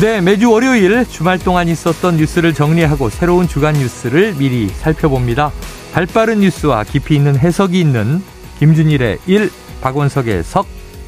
네, 0.00 0.20
매주 0.20 0.50
월요일 0.50 1.06
주말 1.06 1.38
동안 1.38 1.68
있었던 1.68 2.16
뉴스를 2.18 2.52
정리하고 2.52 3.08
새로운 3.08 3.48
주간 3.48 3.74
뉴스를 3.74 4.34
미리 4.34 4.68
살펴봅니다. 4.68 5.50
발빠른 5.94 6.40
뉴스와 6.40 6.84
깊이 6.84 7.16
있는 7.16 7.36
해석이 7.38 7.80
있는 7.80 8.22
김준일의 8.58 9.18
1, 9.26 9.50
박원석의 9.80 10.42
석, 10.44 10.66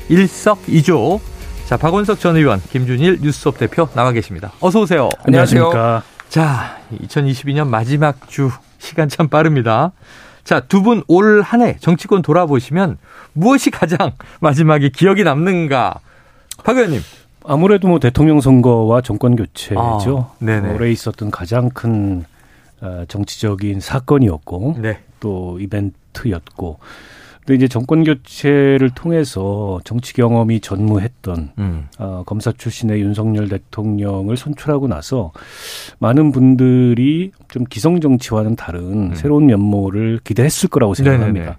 일석이조. 0.09 1.21
자, 1.67 1.77
박원석 1.77 2.19
전 2.19 2.37
의원, 2.37 2.63
김준일 2.63 3.19
뉴스업 3.21 3.59
대표 3.59 3.89
나와 3.95 4.13
계십니다. 4.13 4.53
어서 4.61 4.81
오세요. 4.81 5.11
안녕하십니까. 5.27 6.03
자, 6.31 6.79
2022년 7.03 7.69
마지막 7.69 8.27
주 8.31 8.51
시간 8.79 9.11
참 9.11 9.29
빠릅니다. 9.29 9.93
자, 10.45 10.61
두 10.61 10.83
분 10.83 11.03
올 11.09 11.43
한 11.43 11.61
해 11.61 11.77
정치권 11.79 12.23
돌아보시면 12.23 12.97
무엇이 13.35 13.71
가장 13.71 14.13
마지막에 14.41 14.89
기억이 14.89 15.25
남는가? 15.25 15.97
박 16.65 16.77
의원님. 16.77 17.03
아무래도 17.49 17.89
뭐 17.89 17.99
대통령 17.99 18.41
선거와 18.41 19.01
정권 19.01 19.35
교체죠. 19.35 19.79
아, 19.81 20.35
네네. 20.39 20.75
올해 20.75 20.91
있었던 20.93 21.31
가장 21.31 21.71
큰 21.71 22.25
어, 22.81 23.05
정치적인 23.09 23.81
사건이었고 23.81 24.77
네. 24.79 24.99
또 25.19 25.59
이벤트였고 25.59 26.79
근데 27.49 27.57
이제 27.57 27.67
정권 27.67 28.05
교체를 28.05 28.91
통해서 28.91 29.81
정치 29.85 30.13
경험이 30.13 30.61
전무했던 30.61 31.53
음. 31.59 31.89
어, 31.99 32.23
검사 32.27 32.53
출신의 32.53 33.01
윤석열 33.01 33.49
대통령을 33.49 34.37
선출하고 34.37 34.87
나서 34.87 35.33
많은 35.99 36.31
분들이 36.31 37.33
좀 37.49 37.65
기성 37.65 38.03
정치와는 38.03 38.57
다른 38.57 39.13
음. 39.13 39.15
새로운 39.15 39.47
면모를 39.47 40.21
기대했을 40.23 40.69
거라고 40.69 40.93
생각합니다. 40.93 41.53
어, 41.53 41.57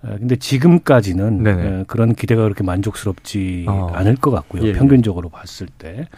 근데 0.00 0.36
지금까지는 0.36 1.42
네네. 1.42 1.68
어, 1.68 1.84
그런 1.86 2.14
기대가 2.14 2.42
그렇게 2.42 2.62
만족스럽지 2.62 3.66
어. 3.68 3.90
않을 3.92 4.16
것 4.16 4.30
같고요. 4.30 4.62
예, 4.62 4.68
예. 4.68 4.72
평균적으로 4.72 5.28
봤을 5.28 5.66
때. 5.78 6.08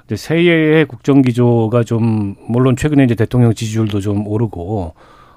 근데 0.00 0.16
새해의 0.16 0.86
국정 0.86 1.22
기조가 1.22 1.82
좀 1.82 2.36
물론 2.48 2.76
최근에 2.76 3.04
이제 3.04 3.14
대통령 3.14 3.52
지지율도 3.52 4.00
좀 4.00 4.26
오르고 4.26 4.94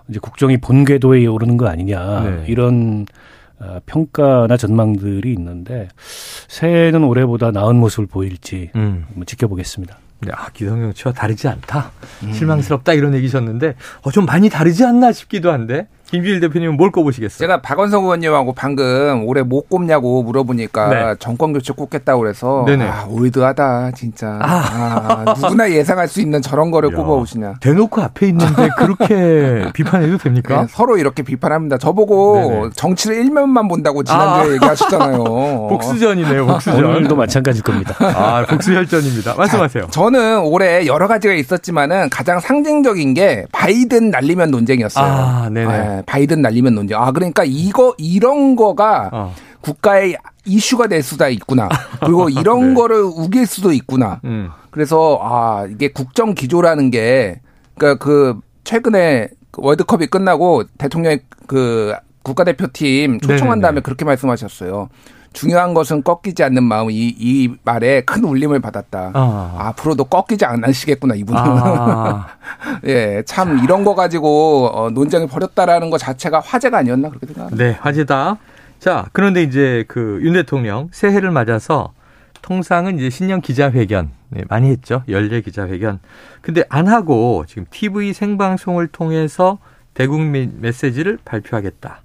이제 0.10 0.20
국정이 0.20 0.58
본 0.58 0.86
궤도에 0.86 1.26
오르는 1.26 1.58
거 1.58 1.68
아니냐 1.68 2.22
네. 2.22 2.44
이런 2.48 3.06
어, 3.60 3.80
평가나 3.86 4.56
전망들이 4.56 5.34
있는데 5.34 5.90
새해는 6.48 7.04
올해보다 7.04 7.52
나은 7.52 7.76
모습을 7.78 8.06
보일지 8.06 8.72
음. 8.76 9.04
한번 9.08 9.26
지켜보겠습니다. 9.26 9.98
네, 10.22 10.32
아, 10.34 10.50
기성정치와 10.50 11.14
다르지 11.14 11.48
않다. 11.48 11.92
실망스럽다 12.34 12.94
이런 12.94 13.14
얘기셨는데 13.16 13.76
어, 14.04 14.12
좀 14.12 14.26
많이 14.26 14.50
다르지 14.50 14.86
않나 14.86 15.12
싶기도 15.12 15.52
한데 15.52 15.88
김주일 16.10 16.40
대표님은 16.40 16.76
뭘 16.76 16.92
꼽으시겠어요? 16.92 17.38
제가 17.38 17.62
박원석 17.62 18.04
의원님하고 18.04 18.54
방금 18.54 19.24
올해 19.28 19.44
못 19.44 19.70
꼽냐고 19.70 20.24
물어보니까 20.24 20.90
네. 20.90 21.16
정권 21.20 21.54
교체 21.54 21.72
꼽겠다고 21.74 22.22
그래서 22.22 22.64
네네. 22.66 22.86
아, 22.88 23.06
올드하다 23.08 23.92
진짜. 23.92 24.40
아. 24.42 25.24
아, 25.26 25.34
누구나 25.38 25.70
예상할 25.70 26.08
수 26.08 26.20
있는 26.20 26.42
저런 26.42 26.72
거를 26.72 26.92
야. 26.92 26.96
꼽아오시냐. 26.96 27.56
대놓고 27.60 28.02
앞에 28.02 28.28
있는데 28.30 28.70
그렇게 28.78 29.72
비판해도 29.74 30.18
됩니까? 30.18 30.62
네, 30.62 30.68
서로 30.72 30.98
이렇게 30.98 31.22
비판합니다. 31.22 31.78
저보고 31.78 32.36
네네. 32.50 32.70
정치를 32.74 33.18
일면만 33.18 33.68
본다고 33.68 34.04
지난주에 34.04 34.52
아. 34.52 34.54
얘기하셨잖아요. 34.56 35.24
복수전이네요, 35.70 36.48
복수전. 36.48 36.84
오늘도 36.86 37.16
마찬가지일 37.16 37.64
겁니다. 37.64 37.96
아, 38.00 38.46
복수혈전입니다. 38.50 39.36
말씀하세요. 39.36 39.88
저는 39.92 40.40
올해 40.40 40.88
여러 40.88 41.08
가지가 41.08 41.36
있었지만은 41.36 42.10
가장 42.10 42.40
상징적인 42.40 43.14
게 43.14 43.46
바이든 43.52 44.10
날리면 44.10 44.50
논쟁이었어요. 44.50 45.06
아, 45.06 45.50
네네. 45.52 45.99
네, 45.99 45.99
바이든 46.06 46.42
날리면 46.42 46.76
논쟁. 46.76 47.00
아, 47.00 47.12
그러니까 47.12 47.44
이거, 47.46 47.94
이런 47.98 48.56
거가 48.56 49.10
어. 49.12 49.34
국가의 49.62 50.18
이슈가 50.46 50.88
될 50.88 51.04
수도 51.04 51.28
있구나. 51.30 51.70
그리고 52.00 52.30
이런 52.30 52.70
네. 52.70 52.74
거를 52.74 53.02
우길 53.02 53.46
수도 53.46 53.72
있구나. 53.72 54.20
음. 54.24 54.50
그래서 54.72 55.20
아 55.22 55.66
이게 55.70 55.90
국정 55.90 56.34
기조라는 56.34 56.92
게 56.92 57.42
그러니까 57.76 58.04
그 58.04 58.40
최근에 58.64 59.30
그 59.52 59.62
월드컵이 59.64 60.08
끝나고 60.08 60.64
대통령이 60.78 61.20
그 61.48 61.94
국가대표팀 62.24 63.20
초청한 63.20 63.60
네네네. 63.60 63.62
다음에 63.62 63.82
그렇게 63.82 64.06
말씀하셨어요. 64.06 64.90
중요한 65.34 65.74
것은 65.74 66.04
꺾이지 66.04 66.44
않는 66.44 66.64
마음 66.64 66.90
이, 66.92 67.14
이 67.18 67.54
말에 67.64 68.02
큰 68.02 68.24
울림을 68.24 68.60
받았다. 68.60 69.12
아. 69.14 69.56
앞으로도 69.58 70.06
꺾이지 70.06 70.46
않으시겠구나 70.46 71.16
이분은. 71.16 71.40
아, 71.42 72.28
예, 72.86 73.24
참 73.26 73.60
이런 73.64 73.84
거 73.84 73.96
가지고 73.96 74.70
어, 74.74 74.90
논쟁을 74.90 75.28
벌였다라는 75.28 75.90
것 75.90 75.98
자체가 76.00 76.40
화제가 76.40 76.80
아니었나 76.80 77.10
그렇게 77.10 77.28
생각합니다. 77.28 77.64
네, 77.64 77.78
화제다. 77.80 78.38
자, 78.80 79.06
그런데 79.12 79.44
이제 79.44 79.84
그 79.88 80.20
윤 80.24 80.34
대통령 80.34 80.90
새해를 80.92 81.32
맞아서 81.32 81.94
통상은 82.42 82.98
이제 82.98 83.10
신년 83.10 83.42
기자회견 83.42 84.10
네, 84.30 84.44
많이 84.50 84.70
했죠. 84.70 85.04
연례 85.10 85.42
기자회견. 85.42 86.00
근데 86.42 86.64
안 86.70 86.88
하고 86.88 87.44
지금 87.48 87.66
TV 87.70 88.14
생방송을 88.14 88.88
통해서 88.88 89.58
대국민 89.94 90.54
메시지를 90.62 91.18
발표하겠다. 91.26 92.02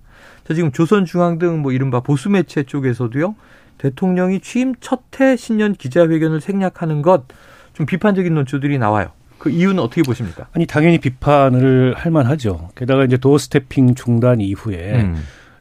자, 0.47 0.55
지금 0.55 0.73
조선중앙 0.73 1.39
등 1.39 1.63
뭐 1.63 1.73
이른바 1.73 2.01
보수 2.01 2.29
매체 2.31 2.63
쪽에서도요. 2.65 3.35
대통령이 3.79 4.41
취임 4.41 4.75
첫 4.81 5.03
해 5.21 5.37
신년 5.37 5.75
기자회견을 5.75 6.41
생략하는 6.41 7.03
것 7.03 7.25
좀 7.73 7.87
비판적인 7.87 8.33
논조들이 8.35 8.79
나와요. 8.79 9.09
그 9.39 9.51
이유는 9.51 9.81
어떻게 9.83 10.03
보십니까? 10.03 10.47
아니 10.53 10.65
당연히 10.65 10.99
비판을 10.99 11.95
할 11.97 12.13
만하죠. 12.13 12.71
게다가 12.77 13.05
이제 13.05 13.17
도어 13.17 13.37
스태핑 13.39 13.95
중단 13.97 14.41
이후에 14.41 15.03
음. 15.03 15.17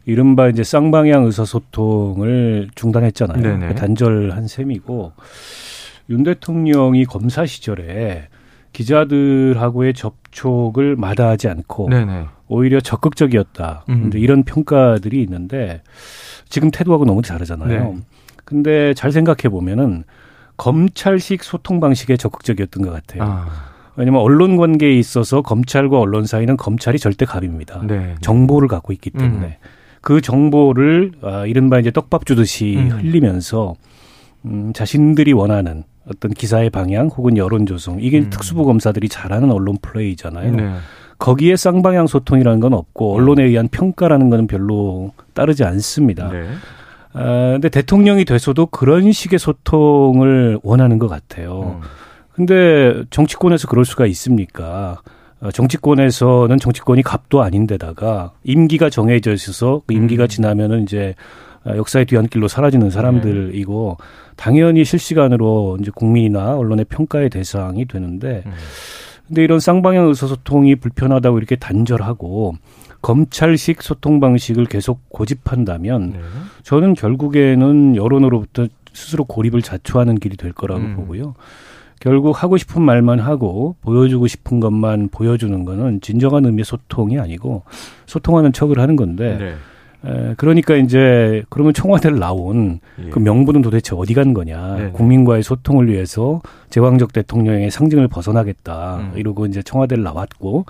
이른바 0.05 0.47
이제 0.47 0.63
쌍방향 0.63 1.25
의사소통을 1.25 2.69
중단했잖아요. 2.75 3.41
네네. 3.41 3.75
단절한 3.75 4.47
셈이고 4.47 5.13
윤 6.11 6.23
대통령이 6.23 7.05
검사 7.05 7.45
시절에 7.45 8.27
기자들하고의 8.73 9.94
접촉을 9.94 10.95
마다하지 10.95 11.47
않고 11.47 11.89
네네. 11.89 12.25
오히려 12.47 12.81
적극적이었다. 12.81 13.85
음. 13.89 14.11
이런 14.16 14.44
평가들이 14.44 15.22
있는데 15.23 15.81
지금 16.50 16.72
태도하고 16.72 17.06
너무 17.06 17.22
다르잖아요. 17.22 17.94
네. 17.94 17.97
근데 18.45 18.94
잘 18.94 19.11
생각해 19.11 19.50
보면은 19.50 20.03
검찰식 20.57 21.44
소통 21.44 21.79
방식에 21.79 22.17
적극적이었던 22.17 22.84
것 22.84 22.91
같아요. 22.91 23.23
아, 23.23 23.47
왜냐하면 23.95 24.22
언론 24.22 24.57
관계에 24.57 24.94
있어서 24.94 25.41
검찰과 25.41 26.00
언론 26.00 26.25
사이는 26.25 26.57
검찰이 26.57 27.00
절대 27.00 27.25
갑입니다. 27.25 27.81
네. 27.88 28.16
정보를 28.22 28.67
갖고 28.67 28.94
있기 28.94 29.11
때문에 29.11 29.45
음. 29.45 29.67
그 30.01 30.19
정보를 30.19 31.13
아, 31.22 31.45
이른바 31.45 31.79
이제 31.79 31.90
떡밥 31.90 32.25
주듯이 32.25 32.75
음. 32.78 32.90
흘리면서 32.91 33.75
음, 34.45 34.73
자신들이 34.73 35.31
원하는 35.34 35.84
어떤 36.09 36.31
기사의 36.31 36.69
방향 36.69 37.08
혹은 37.08 37.38
여론 37.38 37.66
조성 37.66 38.00
이게 38.02 38.19
음. 38.19 38.30
특수부 38.30 38.66
검사들이 38.66 39.09
잘하는 39.09 39.52
언론 39.52 39.78
플레이잖아요. 39.81 40.52
네. 40.56 40.74
거기에 41.18 41.56
쌍방향 41.56 42.08
소통이라는 42.08 42.59
건 42.59 42.74
없고 42.74 43.16
언론에 43.16 43.44
의한 43.44 43.69
평가라는 43.69 44.30
거는 44.30 44.47
별로 44.47 45.14
따르지 45.34 45.64
않습니다. 45.64 46.30
네. 46.30 46.47
아, 47.14 47.52
근데 47.53 47.69
대통령이 47.69 48.25
돼서도 48.25 48.66
그런 48.68 49.12
식의 49.12 49.40
소통을 49.40 50.59
원하는 50.64 51.00
것 51.00 51.08
같아요. 51.08 51.79
음. 51.82 51.88
근데 52.34 53.03
정치권에서 53.11 53.67
그럴 53.67 53.85
수가 53.85 54.06
있습니까? 54.08 55.02
어, 55.40 55.52
정치권에서는 55.52 56.58
정치권이 56.58 57.03
갑도 57.03 57.44
아닌데다가 57.44 58.32
임기가 58.44 58.90
정해져 58.90 59.32
있어서 59.34 59.82
그 59.85 59.94
임기가 59.94 60.23
음. 60.23 60.28
지나면은 60.28 60.84
이제 60.84 61.16
어, 61.66 61.76
역사의 61.78 62.06
뒤안길로 62.08 62.47
사라지는 62.47 62.90
사람들이고 62.90 63.97
당연히 64.35 64.84
실시간으로 64.84 65.78
이제 65.82 65.91
국민이나 65.94 66.56
언론의 66.58 66.85
평가의 66.85 67.30
대상이 67.30 67.85
되는데 67.85 68.44
음. 68.46 68.52
근데 69.28 69.44
이런 69.44 69.59
쌍방향 69.59 70.08
의사소통이 70.08 70.76
불편하다고 70.76 71.38
이렇게 71.38 71.56
단절하고 71.56 72.56
검찰식 73.02 73.82
소통 73.82 74.20
방식을 74.20 74.66
계속 74.66 75.09
고집한다면 75.09 76.12
네. 76.12 76.20
저는 76.64 76.94
결국에는 76.94 77.96
여론으로부터 77.96 78.68
스스로 78.94 79.26
고립을 79.26 79.62
자초하는 79.62 80.16
길이 80.16 80.38
될 80.38 80.53
거라고 80.53 80.82
음. 80.82 80.96
보고요. 80.96 81.35
결국 82.00 82.44
하고 82.44 82.58
싶은 82.58 82.82
말만 82.82 83.20
하고 83.20 83.76
보여주고 83.82 84.28
싶은 84.28 84.59
것만 84.59 85.09
보여주는 85.09 85.64
거는 85.64 86.02
진정한 86.02 86.46
의미의 86.46 86.66
소통이 86.66 87.18
아니고 87.18 87.64
소통하는 88.06 88.52
척을 88.52 88.78
하는 88.80 88.96
건데 88.96 89.38
네. 89.38 89.56
에, 90.05 90.34
그러니까 90.35 90.76
이제 90.76 91.44
그러면 91.50 91.73
청와대를 91.73 92.20
나온 92.20 92.79
예. 93.03 93.09
그 93.09 93.20
명분은 93.20 93.61
도대체 93.61 93.96
어디 93.96 94.14
간 94.14 94.34
거냐. 94.34 94.76
네네. 94.76 94.91
국민과의 94.91 95.44
소통을 95.44 95.88
위해서 95.88 96.41
제왕적 96.70 97.14
대통령의 97.14 97.72
상징을 97.72 98.08
벗어나겠다. 98.08 98.97
음. 98.97 99.11
이러고 99.16 99.46
이제 99.46 99.61
청와대를 99.61 100.03
나왔고 100.03 100.66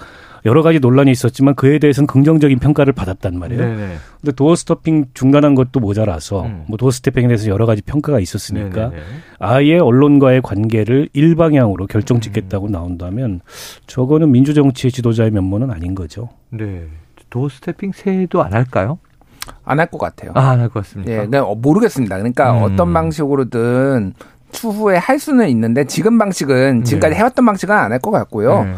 여러 0.46 0.62
가지 0.62 0.80
논란이 0.80 1.10
있었지만 1.10 1.56
그에 1.56 1.80
대해서는 1.80 2.06
긍정적인 2.06 2.60
평가를 2.60 2.94
받았단 2.94 3.40
말이에요. 3.40 3.62
네네. 3.64 3.96
근데 4.22 4.32
도어 4.36 4.56
스테핑 4.56 5.06
중단한 5.14 5.56
것도 5.56 5.80
모자라서 5.80 6.44
음. 6.44 6.66
뭐 6.68 6.78
도어 6.78 6.92
스테핑에 6.92 7.28
대해서 7.28 7.50
여러 7.50 7.66
가지 7.66 7.82
평가가 7.82 8.20
있었으니까 8.20 8.90
네네네. 8.90 9.02
아예 9.40 9.78
언론과의 9.78 10.42
관계를 10.42 11.10
일방향으로 11.14 11.88
결정 11.88 12.20
짓겠다고 12.20 12.70
나온다면 12.70 13.42
저거는 13.88 14.32
민주정치의 14.32 14.92
지도자의 14.92 15.32
면모는 15.32 15.72
아닌 15.72 15.96
거죠. 15.96 16.30
네. 16.50 16.84
도어 17.30 17.50
스태핑 17.50 17.94
새해도 17.94 18.44
안 18.44 18.54
할까요? 18.54 19.00
안 19.66 19.80
할 19.80 19.88
것 19.88 19.98
같아요. 19.98 20.32
아, 20.36 20.50
안 20.52 20.60
할 20.60 20.70
것 20.70 20.84
같습니다. 20.84 21.12
예, 21.12 21.16
그러니까 21.18 21.44
어, 21.44 21.56
모르겠습니다. 21.56 22.18
그러니까 22.18 22.52
음. 22.58 22.64
어떤 22.64 22.94
방식으로든 22.94 24.14
추후에 24.52 24.98
할 24.98 25.20
수는 25.20 25.50
있는데 25.50 25.86
지금 25.86 26.18
방식은 26.18 26.84
지금까지 26.84 27.12
네. 27.14 27.18
해왔던 27.20 27.46
방식은 27.46 27.76
안 27.76 27.92
할 27.92 28.00
것 28.00 28.12
같고요. 28.12 28.64
네. 28.66 28.74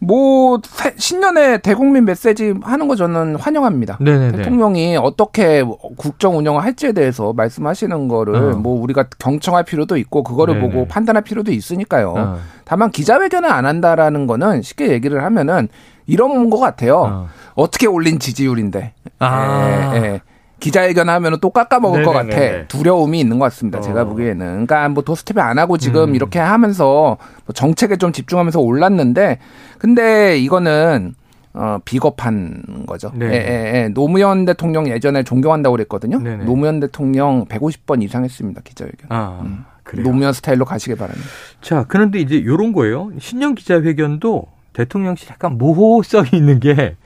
뭐 0.00 0.60
새- 0.64 0.94
신년에 0.96 1.58
대국민 1.58 2.04
메시지 2.04 2.54
하는 2.62 2.86
거 2.86 2.94
저는 2.94 3.34
환영합니다. 3.34 3.98
네네네. 4.00 4.36
대통령이 4.38 4.96
어떻게 4.96 5.64
국정 5.96 6.38
운영을 6.38 6.62
할지에 6.62 6.92
대해서 6.92 7.32
말씀하시는 7.32 8.06
거를 8.06 8.34
어. 8.36 8.56
뭐 8.56 8.80
우리가 8.80 9.06
경청할 9.18 9.64
필요도 9.64 9.96
있고 9.96 10.22
그거를 10.22 10.54
네네. 10.54 10.68
보고 10.68 10.86
판단할 10.86 11.24
필요도 11.24 11.50
있으니까요. 11.50 12.14
어. 12.16 12.38
다만 12.64 12.92
기자회견을 12.92 13.50
안 13.50 13.66
한다라는 13.66 14.28
거는 14.28 14.62
쉽게 14.62 14.90
얘기를 14.92 15.24
하면은 15.24 15.68
이런 16.08 16.50
것 16.50 16.58
같아요. 16.58 16.96
어. 16.96 17.28
어. 17.54 17.70
떻게 17.70 17.86
올린 17.86 18.18
지지율인데. 18.18 18.94
아. 19.20 19.92
예, 19.94 19.96
예. 19.96 20.20
기자회견 20.58 21.08
하면은 21.08 21.38
또 21.40 21.50
깎아먹을 21.50 22.02
것. 22.02 22.12
같아. 22.12 22.66
두려움이 22.66 23.20
있는 23.20 23.38
것 23.38 23.44
같습니다. 23.44 23.80
제가 23.80 24.02
어. 24.02 24.04
보기에는. 24.06 24.66
그러니까 24.66 24.88
뭐 24.88 25.04
도스텝이 25.04 25.40
안 25.40 25.58
하고 25.58 25.78
지금 25.78 26.10
음. 26.10 26.14
이렇게 26.16 26.40
하면서 26.40 27.16
뭐 27.46 27.52
정책에 27.54 27.96
좀 27.96 28.12
집중하면서 28.12 28.58
올랐는데 28.58 29.38
근데 29.78 30.36
이거는 30.38 31.14
어, 31.54 31.78
비겁한 31.84 32.84
거죠. 32.86 33.12
네. 33.14 33.26
예, 33.26 33.32
예, 33.32 33.82
예. 33.84 33.88
노무현 33.88 34.44
대통령 34.44 34.88
예전에 34.88 35.22
존경한다고 35.22 35.76
그랬거든요. 35.76 36.18
네네. 36.18 36.44
노무현 36.44 36.80
대통령 36.80 37.46
150번 37.46 38.02
이상 38.02 38.24
했습니다. 38.24 38.60
기자회견. 38.62 39.06
아, 39.08 39.40
음. 39.42 39.64
노무현 40.02 40.32
스타일로 40.32 40.64
가시길 40.64 40.96
바랍니다. 40.96 41.26
자, 41.60 41.84
그런데 41.88 42.20
이제 42.20 42.44
요런 42.44 42.72
거예요. 42.72 43.10
신년 43.18 43.54
기자회견도 43.54 44.46
대통령실 44.78 45.28
약간 45.30 45.58
모호성이 45.58 46.28
있는 46.34 46.60
게 46.60 46.96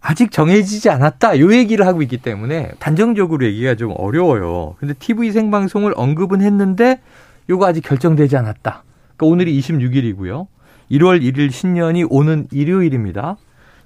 아직 0.00 0.30
정해지지 0.32 0.88
않았다. 0.88 1.38
요 1.38 1.52
얘기를 1.52 1.86
하고 1.86 2.00
있기 2.00 2.16
때문에 2.16 2.72
단정적으로 2.78 3.44
얘기가 3.44 3.74
좀 3.74 3.92
어려워요. 3.96 4.76
근데 4.78 4.94
TV 4.94 5.30
생방송을 5.30 5.92
언급은 5.94 6.40
했는데 6.40 7.00
요거 7.50 7.66
아직 7.66 7.82
결정되지 7.82 8.34
않았다. 8.38 8.82
그러니까 9.16 9.26
오늘이 9.26 9.60
26일이고요. 9.60 10.46
1월 10.90 11.22
1일 11.22 11.50
신년이 11.50 12.04
오는 12.08 12.48
일요일입니다. 12.50 13.36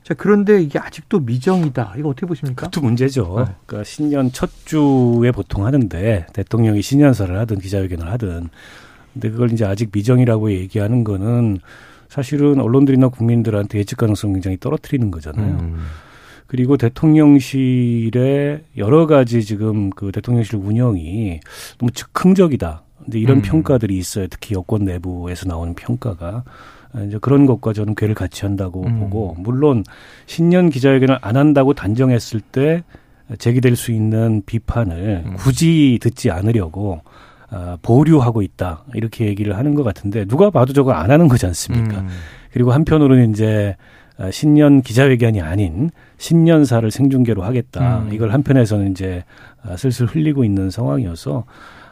자, 0.04 0.14
그런데 0.14 0.62
이게 0.62 0.78
아직도 0.78 1.20
미정이다. 1.20 1.94
이거 1.98 2.10
어떻게 2.10 2.26
보십니까? 2.26 2.66
그것도 2.66 2.84
문제죠. 2.84 3.34
네. 3.38 3.54
그러니까 3.66 3.84
신년 3.84 4.30
첫 4.30 4.50
주에 4.64 5.32
보통 5.32 5.66
하는데 5.66 6.26
대통령이 6.32 6.80
신년사를 6.80 7.36
하든 7.40 7.58
기자회견을 7.58 8.12
하든 8.12 8.50
근데 9.14 9.30
그걸 9.30 9.52
이제 9.52 9.64
아직 9.64 9.90
미정이라고 9.92 10.52
얘기하는 10.52 11.02
거는 11.02 11.58
사실은 12.14 12.60
언론들이나 12.60 13.08
국민들한테 13.08 13.78
예측 13.78 13.96
가능성 13.96 14.34
굉장히 14.34 14.56
떨어뜨리는 14.56 15.10
거잖아요. 15.10 15.58
음. 15.60 15.78
그리고 16.46 16.76
대통령실의 16.76 18.62
여러 18.76 19.06
가지 19.08 19.42
지금 19.42 19.90
그 19.90 20.12
대통령실 20.12 20.60
운영이 20.62 21.40
너무 21.78 21.90
즉흥적이다. 21.90 22.84
근데 23.02 23.18
이런 23.18 23.38
음. 23.38 23.42
평가들이 23.42 23.98
있어요. 23.98 24.28
특히 24.28 24.54
여권 24.54 24.84
내부에서 24.84 25.48
나오는 25.48 25.74
평가가. 25.74 26.44
아, 26.92 27.00
이제 27.00 27.18
그런 27.20 27.46
것과 27.46 27.72
저는 27.72 27.96
괴를 27.96 28.14
같이 28.14 28.42
한다고 28.42 28.84
음. 28.86 29.00
보고, 29.00 29.34
물론 29.36 29.82
신년 30.26 30.70
기자회견을 30.70 31.18
안 31.20 31.36
한다고 31.36 31.74
단정했을 31.74 32.38
때 32.40 32.84
제기될 33.38 33.74
수 33.74 33.90
있는 33.90 34.40
비판을 34.46 35.24
음. 35.26 35.34
굳이 35.36 35.98
듣지 36.00 36.30
않으려고 36.30 37.00
아, 37.02 37.33
보류하고 37.82 38.42
있다. 38.42 38.84
이렇게 38.94 39.26
얘기를 39.26 39.56
하는 39.56 39.74
것 39.74 39.82
같은데, 39.82 40.24
누가 40.24 40.50
봐도 40.50 40.72
저거 40.72 40.92
안 40.92 41.10
하는 41.10 41.28
거지 41.28 41.46
않습니까? 41.46 42.00
음. 42.00 42.08
그리고 42.52 42.72
한편으로는 42.72 43.30
이제 43.30 43.76
아, 44.16 44.30
신년 44.30 44.80
기자회견이 44.82 45.40
아닌 45.40 45.90
신년사를 46.18 46.88
생중계로 46.90 47.42
하겠다. 47.42 47.98
음. 47.98 48.12
이걸 48.12 48.32
한편에서는 48.32 48.92
이제 48.92 49.24
아, 49.62 49.76
슬슬 49.76 50.06
흘리고 50.06 50.44
있는 50.44 50.70
상황이어서 50.70 51.44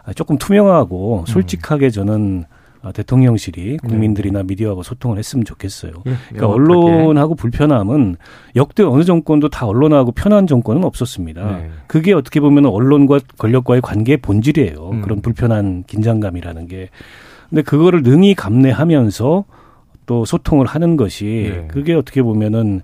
아, 0.04 0.12
조금 0.12 0.38
투명하고 0.38 1.24
솔직하게 1.26 1.90
저는 1.90 2.44
아, 2.48 2.61
대통령실이 2.90 3.76
국민들이나 3.78 4.42
미디어하고 4.42 4.82
소통을 4.82 5.18
했으면 5.18 5.44
좋겠어요. 5.44 5.92
예, 6.06 6.14
그러니까. 6.30 6.48
언론하고 6.48 7.36
불편함은 7.36 8.16
역대 8.56 8.82
어느 8.82 9.04
정권도 9.04 9.50
다 9.50 9.66
언론하고 9.66 10.10
편한 10.12 10.48
정권은 10.48 10.82
없었습니다. 10.84 11.58
네. 11.58 11.70
그게 11.86 12.12
어떻게 12.12 12.40
보면 12.40 12.66
언론과 12.66 13.20
권력과의 13.38 13.82
관계의 13.82 14.16
본질이에요. 14.18 14.90
음. 14.90 15.02
그런 15.02 15.20
불편한 15.22 15.84
긴장감이라는 15.86 16.66
게. 16.66 16.88
근데 17.48 17.62
그거를 17.62 18.02
능히 18.02 18.34
감내하면서 18.34 19.44
또 20.06 20.24
소통을 20.24 20.66
하는 20.66 20.96
것이 20.96 21.52
네. 21.54 21.68
그게 21.68 21.94
어떻게 21.94 22.22
보면은 22.22 22.82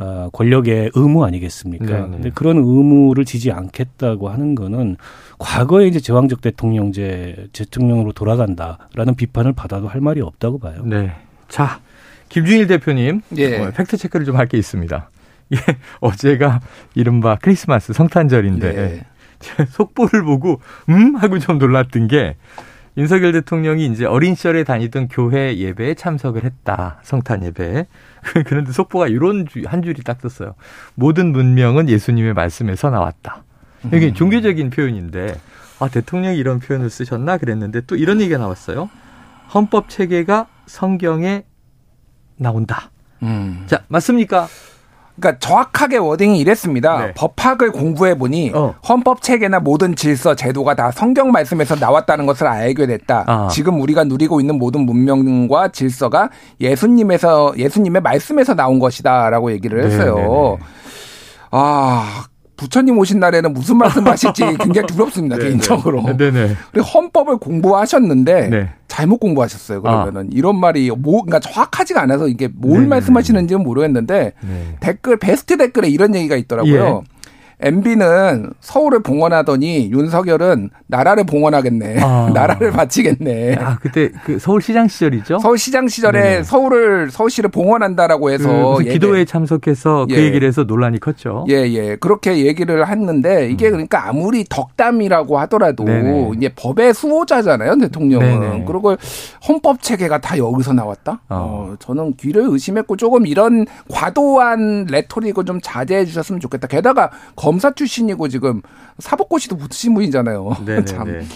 아, 0.00 0.30
권력의 0.32 0.92
의무 0.94 1.24
아니겠습니까? 1.24 1.84
네, 1.86 2.00
네. 2.02 2.08
근데 2.10 2.30
그런 2.30 2.56
의무를 2.58 3.24
지지 3.24 3.50
않겠다고 3.50 4.28
하는 4.28 4.54
거는 4.54 4.96
과거에 5.38 5.86
이제 5.88 5.98
제왕적 6.00 6.40
대통령제 6.40 7.48
대통령으로 7.52 8.12
돌아간다라는 8.12 9.16
비판을 9.16 9.52
받아도 9.54 9.88
할 9.88 10.00
말이 10.00 10.20
없다고 10.20 10.58
봐요. 10.60 10.82
네. 10.84 11.12
자, 11.48 11.80
김준일 12.28 12.68
대표님. 12.68 13.22
예. 13.36 13.58
어, 13.58 13.70
팩트 13.72 13.96
체크를 13.96 14.24
좀 14.24 14.36
할 14.36 14.46
게 14.46 14.56
있습니다. 14.58 15.10
예, 15.54 15.56
어제가 16.00 16.60
이른바 16.94 17.36
크리스마스 17.40 17.92
성탄절인데 17.92 18.68
예. 18.76 19.04
제가 19.40 19.64
속보를 19.72 20.22
보고 20.22 20.60
음 20.90 21.16
하고 21.16 21.38
좀 21.38 21.58
놀랐던 21.58 22.06
게 22.08 22.36
윤석열 22.98 23.30
대통령이 23.32 23.86
이제 23.86 24.04
어린 24.04 24.34
시절에 24.34 24.64
다니던 24.64 25.06
교회 25.08 25.56
예배에 25.56 25.94
참석을 25.94 26.42
했다. 26.44 26.98
성탄 27.04 27.44
예배에. 27.44 27.86
그런데 28.44 28.72
속보가 28.72 29.06
이런 29.06 29.46
주- 29.46 29.62
한 29.66 29.82
줄이 29.82 30.02
딱 30.02 30.20
떴어요. 30.20 30.56
모든 30.96 31.30
문명은 31.30 31.88
예수님의 31.88 32.34
말씀에서 32.34 32.90
나왔다. 32.90 33.44
이게 33.94 34.12
종교적인 34.12 34.70
표현인데 34.70 35.40
아 35.78 35.88
대통령이 35.88 36.36
이런 36.36 36.58
표현을 36.58 36.90
쓰셨나 36.90 37.38
그랬는데 37.38 37.82
또 37.82 37.94
이런 37.94 38.20
얘기가 38.20 38.36
나왔어요. 38.38 38.90
헌법 39.54 39.88
체계가 39.88 40.48
성경에 40.66 41.44
나온다. 42.36 42.90
음. 43.22 43.62
자 43.68 43.84
맞습니까? 43.86 44.48
그러니까 45.20 45.38
정확하게 45.38 45.98
워딩이 45.98 46.38
이랬습니다. 46.38 47.06
네. 47.06 47.12
법학을 47.14 47.72
공부해 47.72 48.16
보니 48.16 48.52
어. 48.54 48.74
헌법 48.88 49.22
체계나 49.22 49.60
모든 49.60 49.96
질서, 49.96 50.34
제도가 50.34 50.74
다 50.74 50.90
성경 50.90 51.30
말씀에서 51.30 51.74
나왔다는 51.76 52.26
것을 52.26 52.46
알게 52.46 52.86
됐다. 52.86 53.24
아. 53.26 53.48
지금 53.48 53.80
우리가 53.80 54.04
누리고 54.04 54.40
있는 54.40 54.58
모든 54.58 54.86
문명과 54.86 55.68
질서가 55.68 56.30
예수님에서 56.60 57.54
예수님의 57.56 58.02
말씀에서 58.02 58.54
나온 58.54 58.78
것이다라고 58.78 59.52
얘기를 59.52 59.84
했어요. 59.84 60.14
네네네. 60.14 60.58
아 61.50 62.24
부처님 62.58 62.98
오신 62.98 63.20
날에는 63.20 63.54
무슨 63.54 63.78
말씀하실지 63.78 64.42
굉장히 64.58 64.86
두렵습니다 64.88 65.38
개인적으로. 65.38 66.02
네네. 66.16 66.56
그리고 66.72 66.86
헌법을 66.86 67.38
공부하셨는데 67.38 68.48
네. 68.48 68.68
잘못 68.88 69.18
공부하셨어요. 69.18 69.80
그러면은 69.80 70.28
이런 70.32 70.58
말이 70.58 70.90
뭐 70.90 71.22
그러니까 71.22 71.38
정확하지가 71.38 72.02
않아서 72.02 72.26
이게 72.26 72.48
뭘 72.48 72.72
네네네. 72.72 72.88
말씀하시는지는 72.88 73.62
모르겠는데 73.62 74.32
네. 74.40 74.76
댓글 74.80 75.18
베스트 75.18 75.56
댓글에 75.56 75.88
이런 75.88 76.14
얘기가 76.14 76.36
있더라고요. 76.36 77.02
예. 77.04 77.17
MB는 77.60 78.50
서울을 78.60 79.02
봉헌하더니 79.02 79.90
윤석열은 79.92 80.70
나라를 80.86 81.24
봉헌하겠네. 81.24 82.00
아. 82.00 82.30
나라를 82.34 82.70
바치겠네. 82.72 83.56
아 83.56 83.78
그때 83.80 84.10
그 84.24 84.38
서울시장 84.38 84.88
시절이죠. 84.88 85.38
서울시장 85.40 85.88
시절에 85.88 86.20
네네. 86.20 86.42
서울을 86.44 87.10
서울시를 87.10 87.50
봉헌한다라고 87.50 88.26
그 88.26 88.32
해서 88.32 88.76
예배- 88.80 88.92
기도회에 88.92 89.24
참석해서 89.24 90.06
그 90.08 90.14
예. 90.14 90.24
얘기를 90.24 90.46
해서 90.46 90.62
논란이 90.64 91.00
컸죠. 91.00 91.46
예, 91.48 91.54
예. 91.72 91.96
그렇게 91.96 92.46
얘기를 92.46 92.86
했는데 92.88 93.48
이게 93.50 93.70
그러니까 93.70 94.08
아무리 94.08 94.44
덕담이라고 94.48 95.38
하더라도 95.40 95.82
음. 95.82 95.86
네네. 95.86 96.30
이제 96.36 96.48
법의 96.54 96.94
수호자잖아요, 96.94 97.76
대통령은. 97.78 98.40
네네. 98.40 98.64
그리고 98.66 98.96
헌법 99.48 99.82
체계가 99.82 100.18
다 100.18 100.38
여기서 100.38 100.72
나왔다? 100.72 101.20
어. 101.28 101.48
어, 101.48 101.74
저는 101.78 102.14
귀를 102.18 102.44
의심했고 102.48 102.96
조금 102.96 103.26
이런 103.26 103.66
과도한 103.90 104.86
레토릭을 104.90 105.44
좀 105.44 105.60
자제해 105.62 106.04
주셨으면 106.04 106.40
좋겠다. 106.40 106.66
게다가 106.68 107.10
검사 107.48 107.70
출신이고 107.70 108.28
지금 108.28 108.60
사법고시도 108.98 109.56
붙으신 109.56 109.94
분이잖아요. 109.94 110.56
네네네. 110.66 110.84
참. 110.84 111.26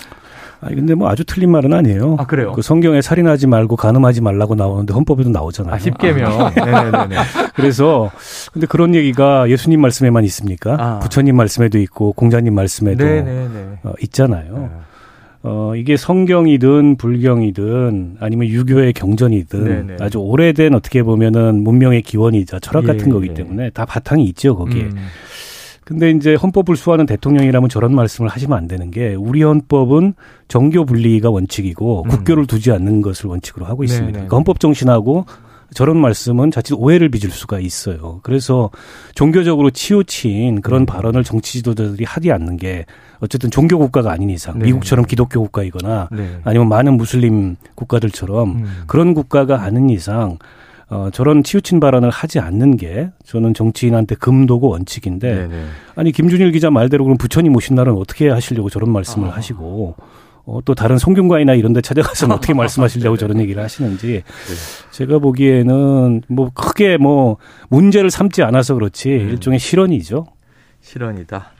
아니 0.60 0.76
근데 0.76 0.94
뭐 0.94 1.08
아주 1.08 1.24
틀린 1.24 1.50
말은 1.50 1.72
아니에요. 1.72 2.16
아, 2.20 2.26
그래요? 2.26 2.52
그 2.52 2.60
성경에 2.60 3.00
살인하지 3.00 3.46
말고 3.46 3.76
간음하지 3.76 4.20
말라고 4.20 4.54
나오는데 4.54 4.92
헌법에도 4.92 5.30
나오잖아요. 5.30 5.74
아, 5.74 5.78
10개면. 5.78 6.54
네네네. 6.54 7.16
그래서 7.56 8.10
근데 8.52 8.66
그런 8.66 8.94
얘기가 8.94 9.48
예수님 9.48 9.80
말씀에만 9.80 10.22
있습니까? 10.24 10.76
아. 10.78 10.98
부처님 10.98 11.34
말씀에도 11.34 11.78
있고 11.78 12.12
공자님 12.12 12.54
말씀에도 12.54 13.02
네네네. 13.02 13.78
어, 13.84 13.92
있잖아요. 14.02 14.82
어, 15.44 15.72
이게 15.74 15.96
성경이든 15.96 16.96
불경이든 16.98 18.18
아니면 18.20 18.48
유교의 18.48 18.92
경전이든 18.92 19.64
네네. 19.64 19.96
아주 20.04 20.18
오래된 20.18 20.74
어떻게 20.74 21.02
보면은 21.02 21.64
문명의 21.64 22.02
기원이자 22.02 22.58
철학 22.60 22.84
예, 22.84 22.88
같은 22.88 23.10
거기 23.10 23.30
예. 23.30 23.34
때문에 23.34 23.70
다 23.70 23.86
바탕이 23.86 24.24
있죠, 24.26 24.54
거기에. 24.54 24.82
음. 24.82 24.96
근데 25.84 26.10
이제 26.10 26.34
헌법을 26.34 26.76
수호하는 26.76 27.06
대통령이라면 27.06 27.68
저런 27.68 27.94
말씀을 27.94 28.28
하시면 28.30 28.56
안 28.56 28.68
되는 28.68 28.90
게 28.90 29.14
우리 29.14 29.42
헌법은 29.42 30.14
정교 30.48 30.84
분리가 30.84 31.30
원칙이고 31.30 32.04
음. 32.04 32.08
국교를 32.08 32.46
두지 32.46 32.70
않는 32.72 33.02
것을 33.02 33.28
원칙으로 33.28 33.66
하고 33.66 33.82
있습니다. 33.82 34.06
네네. 34.06 34.12
그러니까 34.12 34.36
헌법 34.36 34.60
정신하고 34.60 35.26
저런 35.74 35.96
말씀은 35.96 36.50
자칫 36.50 36.74
오해를 36.74 37.08
빚을 37.08 37.30
수가 37.30 37.58
있어요. 37.58 38.20
그래서 38.22 38.70
종교적으로 39.14 39.70
치우친 39.70 40.60
그런 40.60 40.82
음. 40.82 40.86
발언을 40.86 41.24
정치 41.24 41.54
지도자들이 41.54 42.04
하지 42.04 42.30
않는 42.30 42.58
게 42.58 42.84
어쨌든 43.20 43.50
종교 43.50 43.78
국가가 43.78 44.12
아닌 44.12 44.30
이상 44.30 44.58
네. 44.58 44.66
미국처럼 44.66 45.06
기독교 45.06 45.40
국가이거나 45.40 46.08
네. 46.12 46.40
아니면 46.44 46.68
많은 46.68 46.96
무슬림 46.96 47.56
국가들처럼 47.74 48.50
음. 48.50 48.82
그런 48.86 49.14
국가가 49.14 49.62
아닌 49.62 49.90
이상 49.90 50.38
어, 50.92 51.08
저런 51.10 51.42
치우친 51.42 51.80
발언을 51.80 52.10
하지 52.10 52.38
않는 52.38 52.76
게 52.76 53.08
저는 53.24 53.54
정치인한테 53.54 54.14
금도고 54.14 54.68
원칙인데 54.68 55.48
네네. 55.48 55.64
아니 55.94 56.12
김준일 56.12 56.52
기자 56.52 56.70
말대로 56.70 57.04
그럼 57.04 57.16
부처님 57.16 57.56
오신 57.56 57.74
날은 57.74 57.94
어떻게 57.94 58.28
하시려고 58.28 58.68
저런 58.68 58.92
말씀을 58.92 59.30
아. 59.30 59.32
하시고 59.32 59.96
어, 60.44 60.60
또 60.66 60.74
다른 60.74 60.98
성균관이나 60.98 61.54
이런 61.54 61.72
데 61.72 61.80
찾아가서는 61.80 62.36
어떻게 62.36 62.52
말씀하시려고 62.54 63.16
저런 63.16 63.40
얘기를 63.40 63.62
하시는지 63.62 64.22
제가 64.90 65.18
보기에는 65.18 66.22
뭐 66.28 66.50
크게 66.52 66.98
뭐 66.98 67.38
문제를 67.70 68.10
삼지 68.10 68.42
않아서 68.42 68.74
그렇지 68.74 69.08
일종의 69.08 69.60
실언이죠. 69.60 70.26
실언이다. 70.82 71.52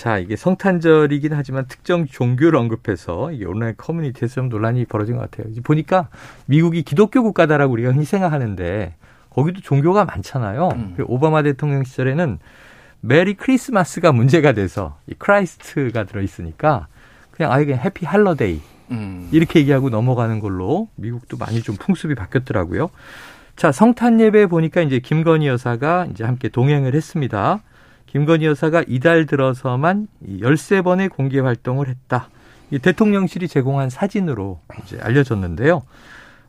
자, 0.00 0.16
이게 0.16 0.34
성탄절이긴 0.34 1.34
하지만 1.34 1.66
특정 1.68 2.06
종교를 2.06 2.58
언급해서 2.58 3.32
이게 3.32 3.44
온라인 3.44 3.74
커뮤니티에서 3.76 4.36
좀 4.36 4.48
논란이 4.48 4.86
벌어진 4.86 5.16
것 5.16 5.30
같아요. 5.30 5.52
이제 5.52 5.60
보니까 5.60 6.08
미국이 6.46 6.82
기독교 6.84 7.22
국가다라고 7.22 7.74
우리가 7.74 7.90
흔히 7.90 8.06
생각하는데 8.06 8.94
거기도 9.28 9.60
종교가 9.60 10.06
많잖아요. 10.06 10.70
음. 10.74 10.96
오바마 11.06 11.42
대통령 11.42 11.84
시절에는 11.84 12.38
Merry 13.02 13.34
Christmas가 13.34 14.12
문제가 14.12 14.52
돼서 14.52 14.96
이 15.06 15.12
Christ가 15.12 16.04
들어 16.04 16.22
있으니까 16.22 16.86
그냥 17.30 17.52
아예 17.52 17.66
그냥 17.66 17.80
Happy 17.84 18.06
Holiday 18.06 18.62
음. 18.92 19.28
이렇게 19.32 19.60
얘기하고 19.60 19.90
넘어가는 19.90 20.40
걸로 20.40 20.88
미국도 20.94 21.36
많이 21.36 21.60
좀 21.60 21.76
풍습이 21.76 22.14
바뀌었더라고요. 22.14 22.88
자, 23.54 23.70
성탄 23.70 24.18
예배 24.18 24.46
보니까 24.46 24.80
이제 24.80 24.98
김건희 24.98 25.46
여사가 25.46 26.06
이제 26.10 26.24
함께 26.24 26.48
동행을 26.48 26.94
했습니다. 26.94 27.60
김건희 28.10 28.44
여사가 28.46 28.82
이달 28.88 29.24
들어서만 29.24 30.08
13번의 30.26 31.10
공개 31.10 31.38
활동을 31.38 31.88
했다. 31.88 32.28
이 32.72 32.78
대통령실이 32.80 33.46
제공한 33.46 33.88
사진으로 33.88 34.58
이제 34.82 34.98
알려졌는데요. 35.00 35.82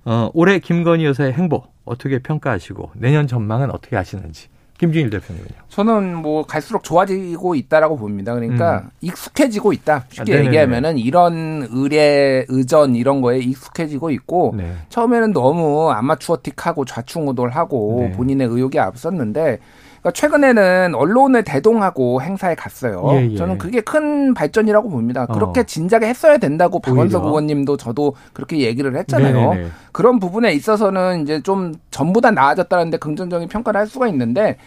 어, 0.06 0.30
올해 0.34 0.58
김건희 0.58 1.06
여사의 1.06 1.34
행보 1.34 1.64
어떻게 1.86 2.18
평가하시고 2.18 2.92
내년 2.96 3.28
전망은 3.28 3.70
어떻게 3.70 3.96
하시는지 3.96 4.48
김준일 4.80 5.12
대표님은요. 5.12 5.54
저는 5.70 6.16
뭐 6.16 6.44
갈수록 6.48 6.84
좋아지고 6.84 7.54
있다라고 7.54 7.98
봅니다. 7.98 8.34
그러니까 8.34 8.90
익숙해지고 9.02 9.74
있다. 9.74 10.06
쉽게 10.10 10.34
음. 10.34 10.38
아. 10.40 10.46
얘기하면은 10.46 10.98
이런 10.98 11.68
의뢰, 11.70 12.44
의전 12.50 12.96
이런 12.96 13.22
거에 13.22 13.38
익숙해지고 13.38 14.10
있고 14.10 14.56
네. 14.58 14.74
처음에는 14.90 15.34
너무 15.34 15.92
아마추어틱하고 15.92 16.86
좌충우돌하고 16.86 18.08
네. 18.10 18.18
본인의 18.18 18.48
의욕이 18.48 18.80
앞섰는데 18.80 19.60
그러니까 20.02 20.12
최근에는 20.12 20.96
언론을 20.96 21.44
대동하고 21.44 22.22
행사에 22.22 22.56
갔어요. 22.56 23.04
예, 23.14 23.30
예. 23.32 23.36
저는 23.36 23.58
그게 23.60 23.82
큰 23.82 24.34
발전이라고 24.34 24.90
봅니다. 24.90 25.26
어. 25.30 25.34
그렇게 25.34 25.64
진작에 25.64 26.08
했어야 26.10 26.38
된다고 26.38 26.80
박원석. 26.80 27.26
의원님도 27.26 27.78
저도 27.78 28.16
그렇게 28.34 28.60
얘기를 28.60 28.96
했잖아요. 28.98 29.50
네네네. 29.52 29.68
그런 29.92 30.20
부분에 30.20 30.54
있어서는 30.54 31.22
이제 31.22 31.42
좀 31.42 31.74
전보다 31.92 32.32
나아졌다는데 32.32 32.98
긍정적인 32.98 33.48
평가를 33.48 33.80
할 33.80 33.88
수가 33.88 34.08
있는데 34.08 34.58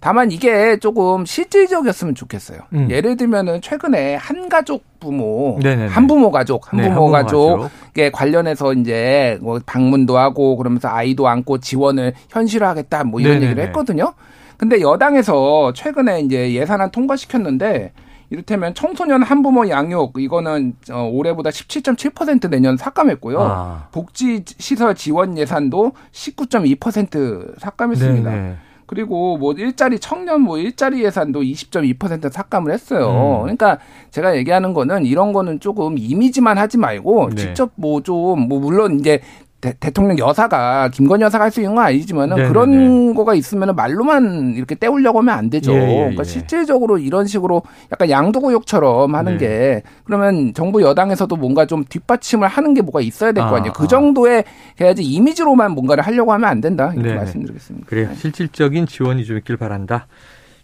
다만 0.00 0.32
이게 0.32 0.76
조금 0.78 1.24
실질적이었으면 1.24 2.14
좋겠어요. 2.14 2.58
음. 2.74 2.88
예를 2.90 3.16
들면은 3.16 3.60
최근에 3.62 4.16
한 4.16 4.48
가족 4.48 4.84
부모. 4.98 5.58
한 5.88 6.06
부모 6.06 6.30
가족, 6.30 6.66
네, 6.72 6.82
한부모 6.82 7.06
한부모 7.06 7.10
가족 7.12 7.56
가족. 7.60 7.70
에 7.98 8.10
관련해서 8.10 8.72
이제 8.74 9.38
뭐 9.40 9.60
방문도 9.64 10.18
하고 10.18 10.56
그러면서 10.56 10.88
아이도 10.88 11.28
안고 11.28 11.58
지원을 11.58 12.14
현실화하겠다 12.30 13.04
뭐 13.04 13.20
이런 13.20 13.34
네네네. 13.34 13.46
얘기를 13.46 13.68
했거든요. 13.68 14.12
근데 14.56 14.80
여당에서 14.80 15.72
최근에 15.72 16.20
이제 16.20 16.52
예산안 16.54 16.90
통과시켰는데 16.90 17.92
이를테면 18.32 18.74
청소년 18.74 19.22
한부모 19.22 19.68
양육 19.68 20.14
이거는 20.18 20.74
어, 20.90 21.02
올해보다 21.12 21.50
17.7% 21.50 22.48
내년 22.48 22.78
삭감했고요. 22.78 23.38
아. 23.40 23.88
복지 23.92 24.42
시설 24.58 24.94
지원 24.94 25.36
예산도 25.36 25.92
19.2% 26.12 27.60
삭감했습니다. 27.60 28.30
네네. 28.30 28.56
그리고 28.86 29.36
뭐 29.36 29.52
일자리 29.52 29.98
청년 29.98 30.40
뭐 30.40 30.58
일자리 30.58 31.04
예산도 31.04 31.42
20.2% 31.42 32.30
삭감을 32.32 32.72
했어요. 32.72 33.40
음. 33.40 33.42
그러니까 33.42 33.78
제가 34.10 34.36
얘기하는 34.36 34.74
거는 34.74 35.04
이런 35.04 35.32
거는 35.32 35.60
조금 35.60 35.96
이미지만 35.98 36.56
하지 36.58 36.78
말고 36.78 37.30
네. 37.30 37.36
직접 37.36 37.72
뭐 37.74 38.02
좀뭐 38.02 38.60
물론 38.60 38.98
이제 38.98 39.20
대, 39.62 39.72
대통령 39.78 40.18
여사가 40.18 40.88
김건희 40.88 41.22
여사가 41.22 41.44
할 41.44 41.52
수 41.52 41.60
있는 41.60 41.74
건 41.76 41.84
아니지만은 41.84 42.36
네네네. 42.36 42.48
그런 42.48 43.14
거가 43.14 43.34
있으면은 43.34 43.76
말로만 43.76 44.54
이렇게 44.56 44.74
때우려고 44.74 45.20
하면 45.20 45.34
안 45.38 45.50
되죠. 45.50 45.72
예, 45.72 45.76
예, 45.76 45.96
그러니까 45.98 46.22
예. 46.22 46.24
실질적으로 46.24 46.98
이런 46.98 47.26
식으로 47.26 47.62
약간 47.92 48.10
양도구역처럼 48.10 49.14
하는 49.14 49.38
네. 49.38 49.38
게 49.38 49.82
그러면 50.04 50.52
정부 50.54 50.82
여당에서도 50.82 51.34
뭔가 51.36 51.66
좀 51.66 51.84
뒷받침을 51.88 52.48
하는 52.48 52.74
게 52.74 52.82
뭐가 52.82 53.00
있어야 53.02 53.32
될거 53.32 53.50
아, 53.50 53.56
아니에요. 53.58 53.70
아. 53.70 53.78
그 53.78 53.86
정도의 53.86 54.44
해야지 54.80 55.02
이미지로만 55.04 55.72
뭔가를 55.72 56.04
하려고 56.04 56.32
하면 56.32 56.50
안 56.50 56.60
된다. 56.60 56.90
이렇게 56.92 57.02
네네. 57.08 57.14
말씀드리겠습니다. 57.16 57.86
그래요. 57.86 58.08
실질적인 58.16 58.86
지원이 58.86 59.24
좀 59.24 59.38
있길 59.38 59.56
바란다. 59.58 60.06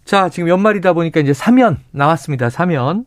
자, 0.05 0.29
지금 0.29 0.49
연말이다 0.49 0.95
보니까 0.95 1.21
이제 1.21 1.33
사면 1.33 1.77
나왔습니다. 1.93 2.51
사면. 2.51 3.05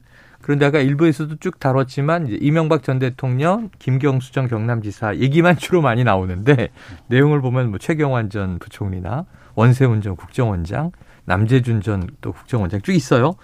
그런데 0.51 0.65
아까 0.65 0.79
일부에서도 0.79 1.37
쭉 1.37 1.61
다뤘지만 1.61 2.27
이제 2.27 2.37
이명박 2.41 2.83
전 2.83 2.99
대통령, 2.99 3.69
김경수 3.79 4.33
전 4.33 4.49
경남지사 4.49 5.15
얘기만 5.15 5.55
주로 5.55 5.81
많이 5.81 6.03
나오는데 6.03 6.71
내용을 7.07 7.39
보면 7.39 7.69
뭐 7.69 7.79
최경환 7.79 8.29
전 8.29 8.59
부총리나 8.59 9.23
원세훈 9.55 10.01
전 10.01 10.17
국정원장, 10.17 10.91
남재준 11.23 11.79
전 11.79 12.05
또 12.19 12.33
국정원장 12.33 12.81
쭉 12.81 12.91
있어요. 12.91 13.35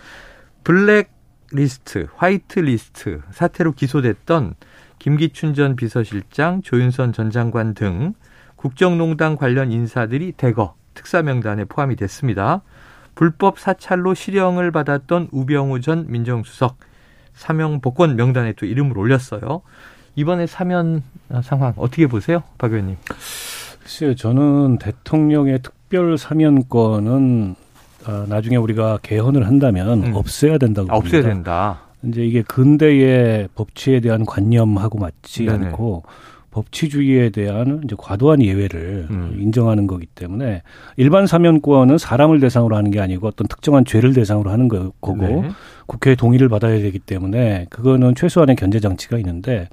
블랙 0.65 1.13
리스트, 1.53 2.07
화이트 2.13 2.59
리스트 2.59 3.21
사태로 3.31 3.71
기소됐던 3.71 4.55
김기춘 4.99 5.53
전 5.53 5.77
비서실장, 5.77 6.61
조윤선 6.61 7.13
전 7.13 7.31
장관 7.31 7.73
등 7.73 8.15
국정농단 8.57 9.37
관련 9.37 9.71
인사들이 9.71 10.33
대거 10.33 10.75
특사 10.93 11.21
명단에 11.21 11.63
포함이 11.63 11.95
됐습니다. 11.95 12.63
불법 13.15 13.59
사찰로 13.59 14.13
실형을 14.13 14.71
받았던 14.71 15.29
우병우 15.31 15.79
전 15.79 16.05
민정수석 16.09 16.75
사면 17.37 17.79
복권 17.79 18.15
명단에 18.15 18.53
또 18.53 18.65
이름을 18.65 18.97
올렸어요. 18.97 19.61
이번에 20.15 20.47
사면 20.47 21.03
상황 21.43 21.73
어떻게 21.77 22.07
보세요, 22.07 22.41
박 22.57 22.71
의원님? 22.71 22.97
글쎄요, 23.83 24.15
저는 24.15 24.79
대통령의 24.79 25.59
특별 25.61 26.17
사면권은 26.17 27.55
어, 28.07 28.25
나중에 28.27 28.55
우리가 28.55 28.99
개헌을 29.03 29.45
한다면 29.45 30.03
음. 30.03 30.15
없애야 30.15 30.57
된다고 30.57 30.91
아, 30.91 30.95
없애야 30.95 31.21
봅니다. 31.21 31.29
된다. 31.29 31.79
이제 32.03 32.25
이게 32.25 32.41
근대의 32.41 33.49
법치에 33.55 33.99
대한 33.99 34.25
관념하고 34.25 34.97
맞지 34.97 35.45
네네. 35.45 35.65
않고 35.67 36.03
법치주의에 36.51 37.29
대한 37.29 37.81
이제 37.83 37.95
과도한 37.97 38.41
예외를 38.41 39.07
음. 39.11 39.37
인정하는 39.39 39.85
거기 39.87 40.05
때문에 40.07 40.63
일반 40.95 41.27
사면권은 41.27 41.97
사람을 41.97 42.39
대상으로 42.39 42.75
하는 42.75 42.89
게 42.91 42.99
아니고 42.99 43.27
어떤 43.27 43.47
특정한 43.47 43.83
죄를 43.85 44.13
대상으로 44.13 44.49
하는 44.49 44.67
거- 44.67 44.91
거고 45.01 45.17
네. 45.43 45.49
국회의 45.87 46.15
동의를 46.15 46.49
받아야 46.49 46.77
되기 46.79 46.99
때문에 46.99 47.65
그거는 47.69 48.13
최소한의 48.13 48.55
견제 48.55 48.79
장치가 48.79 49.17
있는데 49.17 49.67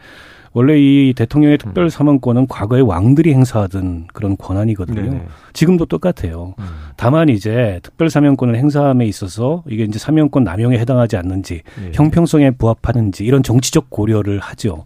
원래 0.54 0.78
이 0.78 1.12
대통령의 1.16 1.58
특별 1.58 1.90
사면권은 1.90 2.46
과거에 2.46 2.80
왕들이 2.80 3.34
행사하던 3.34 4.06
그런 4.12 4.36
권한이거든요. 4.36 5.02
네네. 5.02 5.26
지금도 5.52 5.86
똑같아요. 5.86 6.54
음. 6.60 6.64
다만 6.96 7.28
이제 7.28 7.80
특별 7.82 8.08
사면권을 8.08 8.54
행사함에 8.56 9.04
있어서 9.06 9.64
이게 9.68 9.82
이제 9.82 9.98
사면권 9.98 10.44
남용에 10.44 10.78
해당하지 10.78 11.16
않는지 11.16 11.62
예. 11.82 11.90
형평성에 11.92 12.52
부합하는지 12.52 13.24
이런 13.24 13.42
정치적 13.42 13.90
고려를 13.90 14.38
하죠. 14.38 14.84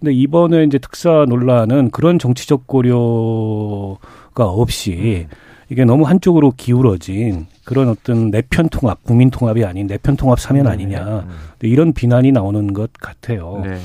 근데 0.00 0.12
이번에 0.12 0.64
이제 0.64 0.78
특사 0.78 1.26
논란은 1.28 1.92
그런 1.92 2.18
정치적 2.18 2.66
고려가 2.66 4.46
없이 4.46 5.28
이게 5.70 5.84
너무 5.84 6.04
한쪽으로 6.04 6.54
기울어진 6.56 7.46
그런 7.64 7.88
어떤 7.88 8.30
내편 8.30 8.68
통합, 8.70 9.02
국민 9.02 9.30
통합이 9.30 9.64
아닌 9.64 9.86
내편 9.86 10.16
통합 10.16 10.40
사면 10.40 10.66
아니냐. 10.66 11.24
음. 11.28 11.30
이런 11.62 11.92
비난이 11.92 12.32
나오는 12.32 12.72
것 12.72 12.90
같아요. 12.94 13.62
네. 13.64 13.78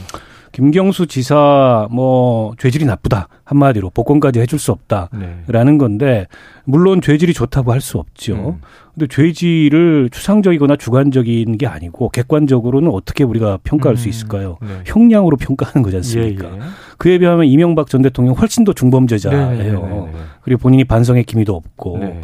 김경수 0.54 1.08
지사 1.08 1.88
뭐 1.92 2.54
죄질이 2.60 2.86
나쁘다 2.86 3.28
한마디로 3.44 3.90
복권까지 3.90 4.40
해줄 4.40 4.60
수 4.60 4.72
없다라는 4.72 5.74
네. 5.74 5.78
건데 5.78 6.28
물론 6.64 7.02
죄질이 7.02 7.34
좋다고 7.34 7.74
할 7.74 7.82
수 7.82 7.98
없죠. 7.98 8.36
음. 8.36 8.62
근데 8.94 9.08
죄질을 9.08 10.10
추상적이거나 10.12 10.78
주관적인 10.78 11.58
게 11.58 11.68
아니고 11.68 12.10
객관적으로는 12.10 12.92
어떻게 12.92 13.24
우리가 13.26 13.58
평가할 13.64 13.98
수 13.98 14.08
음. 14.08 14.10
있을까요? 14.10 14.58
네. 14.62 14.68
형량으로 14.86 15.36
평가하는 15.38 15.82
거지 15.82 15.98
않습니까? 15.98 16.48
예, 16.50 16.54
예. 16.54 16.60
그에 16.98 17.18
비하면 17.18 17.46
이명박 17.48 17.90
전 17.90 18.04
대통령 18.04 18.36
훨씬 18.36 18.64
더 18.64 18.72
중범죄자예요. 18.72 19.50
네, 19.50 19.58
네, 19.58 19.64
네, 19.64 19.72
네. 19.72 20.12
그리고 20.44 20.62
본인이 20.62 20.84
반성의 20.86 21.24
기미도 21.26 21.54
없고 21.56 21.98
네. 22.00 22.22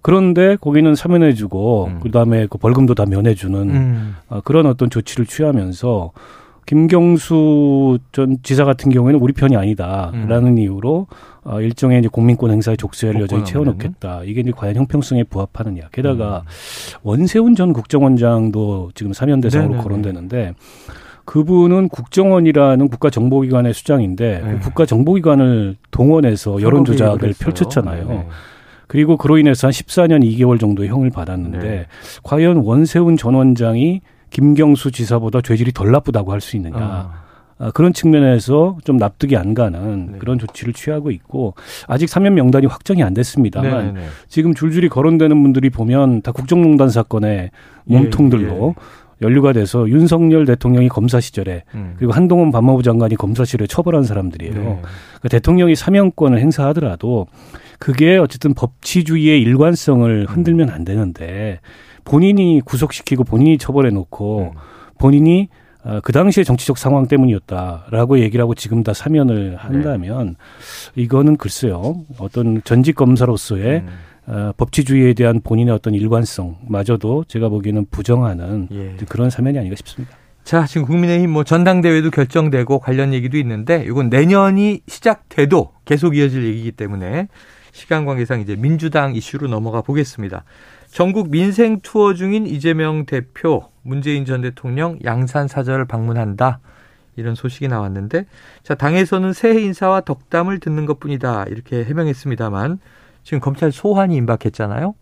그런데 0.00 0.56
거기는 0.56 0.94
사면해주고 0.94 1.84
음. 1.84 2.00
그다음에 2.00 2.46
그 2.48 2.56
벌금도 2.58 2.94
다 2.94 3.04
면해주는 3.06 3.60
음. 3.60 4.16
아, 4.30 4.40
그런 4.44 4.64
어떤 4.66 4.88
조치를 4.88 5.26
취하면서 5.26 6.12
김경수 6.66 7.98
전 8.12 8.38
지사 8.42 8.64
같은 8.64 8.90
경우에는 8.90 9.20
우리 9.20 9.32
편이 9.32 9.56
아니다라는 9.56 10.48
음. 10.48 10.58
이유로 10.58 11.06
어, 11.44 11.60
일종의 11.60 12.00
이제 12.00 12.08
국민권 12.08 12.50
행사의 12.50 12.76
족쇄를 12.76 13.20
여전히? 13.20 13.44
채워넣겠다. 13.44 14.24
이게 14.24 14.40
이제 14.40 14.50
과연 14.50 14.74
형평성에 14.74 15.22
부합하느냐. 15.24 15.88
게다가 15.92 16.42
음. 16.44 16.98
원세훈 17.04 17.54
전 17.54 17.72
국정원장도 17.72 18.90
지금 18.94 19.12
사면 19.12 19.40
대상으로 19.40 19.68
네네네. 19.70 19.82
거론되는데 19.82 20.54
그분은 21.24 21.88
국정원이라는 21.88 22.88
국가정보기관의 22.88 23.72
수장인데 23.72 24.40
네. 24.44 24.52
그 24.52 24.60
국가정보기관을 24.60 25.76
동원해서 25.92 26.62
여론 26.62 26.84
조작을 26.84 27.18
그랬어요. 27.18 27.46
펼쳤잖아요. 27.46 28.08
네. 28.08 28.26
그리고 28.88 29.16
그로 29.16 29.38
인해서 29.38 29.68
한 29.68 29.72
14년 29.72 30.22
2개월 30.22 30.58
정도의 30.58 30.88
형을 30.88 31.10
받았는데 31.10 31.58
네. 31.58 31.86
과연 32.22 32.58
원세훈 32.58 33.16
전 33.16 33.34
원장이 33.34 34.00
김경수 34.30 34.90
지사보다 34.90 35.40
죄질이 35.40 35.72
덜 35.72 35.90
나쁘다고 35.90 36.32
할 36.32 36.40
수 36.40 36.56
있느냐. 36.56 36.76
아. 36.78 37.26
아, 37.58 37.70
그런 37.70 37.94
측면에서 37.94 38.76
좀 38.84 38.98
납득이 38.98 39.34
안 39.34 39.54
가는 39.54 40.12
네. 40.12 40.18
그런 40.18 40.38
조치를 40.38 40.74
취하고 40.74 41.10
있고 41.10 41.54
아직 41.86 42.06
사면 42.08 42.34
명단이 42.34 42.66
확정이 42.66 43.02
안 43.02 43.14
됐습니다만 43.14 43.70
네네네. 43.70 44.06
지금 44.28 44.52
줄줄이 44.52 44.90
거론되는 44.90 45.42
분들이 45.42 45.70
보면 45.70 46.20
다 46.20 46.32
국정농단 46.32 46.90
사건의 46.90 47.50
예, 47.88 47.96
몸통들로 47.96 48.74
연루가 49.22 49.54
돼서 49.54 49.88
윤석열 49.88 50.44
대통령이 50.44 50.90
검사 50.90 51.18
시절에 51.18 51.62
음. 51.74 51.94
그리고 51.96 52.12
한동훈 52.12 52.50
법무부 52.52 52.82
장관이 52.82 53.16
검사실에 53.16 53.66
처벌한 53.66 54.04
사람들이에요. 54.04 54.52
네. 54.52 54.60
그러니까 54.60 55.28
대통령이 55.30 55.74
사면권을 55.76 56.38
행사하더라도 56.38 57.26
그게 57.78 58.16
어쨌든 58.16 58.54
법치주의의 58.54 59.40
일관성을 59.42 60.26
흔들면 60.26 60.70
안 60.70 60.84
되는데 60.84 61.60
본인이 62.04 62.60
구속시키고 62.64 63.24
본인이 63.24 63.58
처벌해 63.58 63.90
놓고 63.90 64.52
음. 64.54 64.58
본인이 64.98 65.48
어, 65.84 66.00
그 66.02 66.12
당시의 66.12 66.44
정치적 66.44 66.78
상황 66.78 67.06
때문이었다라고 67.06 68.18
얘기를 68.18 68.42
하고 68.42 68.54
지금 68.54 68.82
다 68.82 68.92
사면을 68.92 69.56
한다면 69.56 70.34
이거는 70.96 71.36
글쎄요 71.36 72.02
어떤 72.18 72.62
전직 72.64 72.96
검사로서의 72.96 73.78
음. 73.80 73.88
어, 74.26 74.52
법치주의에 74.56 75.14
대한 75.14 75.40
본인의 75.40 75.72
어떤 75.72 75.94
일관성마저도 75.94 77.24
제가 77.28 77.48
보기에는 77.48 77.86
부정하는 77.90 78.68
예. 78.72 78.96
그런 79.08 79.30
사면이 79.30 79.56
아닌가 79.58 79.76
싶습니다. 79.76 80.16
자, 80.42 80.64
지금 80.64 80.86
국민의힘 80.86 81.30
뭐 81.30 81.44
전당대회도 81.44 82.10
결정되고 82.10 82.78
관련 82.78 83.12
얘기도 83.12 83.36
있는데 83.38 83.84
이건 83.86 84.08
내년이 84.08 84.80
시작돼도 84.86 85.72
계속 85.84 86.16
이어질 86.16 86.44
얘기이기 86.44 86.72
때문에 86.72 87.28
시간 87.76 88.06
관계상 88.06 88.40
이제 88.40 88.56
민주당 88.56 89.14
이슈로 89.14 89.48
넘어가 89.48 89.82
보겠습니다. 89.82 90.44
전국 90.88 91.30
민생 91.30 91.80
투어 91.80 92.14
중인 92.14 92.46
이재명 92.46 93.04
대표, 93.04 93.68
문재인 93.82 94.24
전 94.24 94.40
대통령 94.40 94.98
양산 95.04 95.46
사절을 95.46 95.84
방문한다. 95.84 96.60
이런 97.16 97.34
소식이 97.34 97.68
나왔는데 97.68 98.24
자, 98.62 98.74
당에서는 98.74 99.34
새해 99.34 99.60
인사와 99.60 100.00
덕담을 100.00 100.58
듣는 100.58 100.86
것뿐이다. 100.86 101.44
이렇게 101.48 101.84
해명했습니다만 101.84 102.78
지금 103.24 103.40
검찰 103.40 103.70
소환이 103.70 104.16
임박했잖아요. 104.16 104.94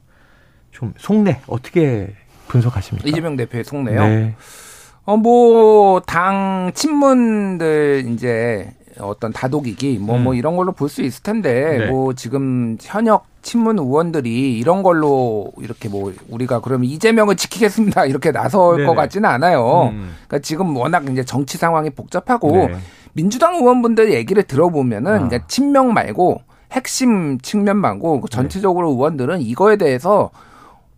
좀 0.73 0.95
속내 0.97 1.43
어떻게 1.47 2.13
분석하십니까? 2.49 3.09
이재명 3.09 3.37
대표의 3.37 3.63
속내요. 3.63 4.01
네. 4.01 4.35
어, 5.05 5.17
뭐, 5.17 6.01
당 6.01 6.73
친문들 6.75 8.07
이제 8.09 8.73
어떤 9.01 9.33
다독이기 9.33 9.99
뭐, 9.99 10.19
뭐 10.19 10.33
음. 10.33 10.39
이런 10.39 10.57
걸로 10.57 10.73
볼 10.73 10.89
수 10.89 11.03
있을 11.03 11.23
텐데, 11.23 11.79
네. 11.79 11.87
뭐 11.87 12.13
지금 12.15 12.77
현역 12.81 13.27
친문 13.43 13.79
의원들이 13.79 14.59
이런 14.59 14.83
걸로 14.83 15.51
이렇게 15.59 15.89
뭐 15.89 16.13
우리가 16.29 16.61
그러면 16.61 16.85
이재명을 16.89 17.37
지키겠습니다. 17.37 18.07
이렇게 18.07 18.33
나설 18.33 18.77
네네. 18.77 18.87
것 18.87 18.95
같지는 18.95 19.29
않아요. 19.29 19.91
음. 19.93 20.15
그러니까 20.27 20.39
지금 20.41 20.77
워낙 20.77 21.09
이제 21.11 21.25
정치 21.25 21.59
상황이 21.59 21.91
복잡하고 21.91 22.51
네. 22.69 22.77
민주당 23.13 23.57
의원분들 23.57 24.13
얘기를 24.13 24.43
들어보면은 24.43 25.25
아. 25.25 25.27
이제 25.27 25.41
친명 25.47 25.93
말고 25.93 26.41
핵심 26.73 27.39
측면 27.41 27.77
말고 27.77 28.23
네. 28.23 28.27
전체적으로 28.31 28.91
의원들은 28.91 29.41
이거에 29.43 29.77
대해서 29.77 30.31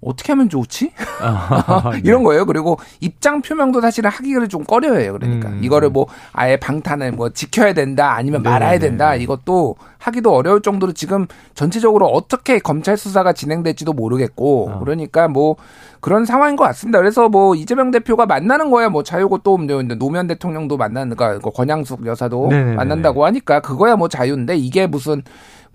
어떻게 0.06 0.32
하면 0.32 0.48
좋지? 0.48 0.92
아, 1.20 1.90
네. 1.92 2.00
이런 2.04 2.22
거예요. 2.22 2.46
그리고 2.46 2.78
입장 3.00 3.42
표명도 3.42 3.80
사실은 3.80 4.08
하기를 4.08 4.48
좀 4.48 4.64
꺼려해요. 4.64 5.12
그러니까 5.12 5.48
음. 5.48 5.60
이거를 5.62 5.90
뭐 5.90 6.06
아예 6.32 6.56
방탄을 6.56 7.12
뭐 7.12 7.30
지켜야 7.30 7.72
된다 7.72 8.14
아니면 8.14 8.42
네, 8.42 8.50
말아야 8.50 8.72
네, 8.72 8.78
된다 8.78 9.10
네. 9.10 9.18
이것도 9.18 9.76
하기도 9.98 10.32
어려울 10.32 10.62
정도로 10.62 10.92
지금 10.92 11.26
전체적으로 11.54 12.06
어떻게 12.06 12.60
검찰 12.60 12.96
수사가 12.96 13.32
진행될지도 13.32 13.92
모르겠고 13.92 14.70
어. 14.70 14.78
그러니까 14.78 15.26
뭐 15.26 15.56
그런 16.00 16.24
상황인 16.24 16.54
것 16.54 16.62
같습니다. 16.64 17.00
그래서 17.00 17.28
뭐 17.28 17.56
이재명 17.56 17.90
대표가 17.90 18.26
만나는 18.26 18.70
거야 18.70 18.88
뭐 18.88 19.02
자유고 19.02 19.38
또 19.38 19.58
노무현 19.58 20.28
대통령도 20.28 20.76
만나는 20.76 21.16
그러니까 21.16 21.50
권양숙 21.50 22.06
여사도 22.06 22.48
네, 22.50 22.62
네, 22.62 22.70
네, 22.70 22.74
만난다고 22.76 23.24
하니까 23.24 23.60
그거야 23.60 23.96
뭐 23.96 24.08
자유인데 24.08 24.56
이게 24.56 24.86
무슨 24.86 25.22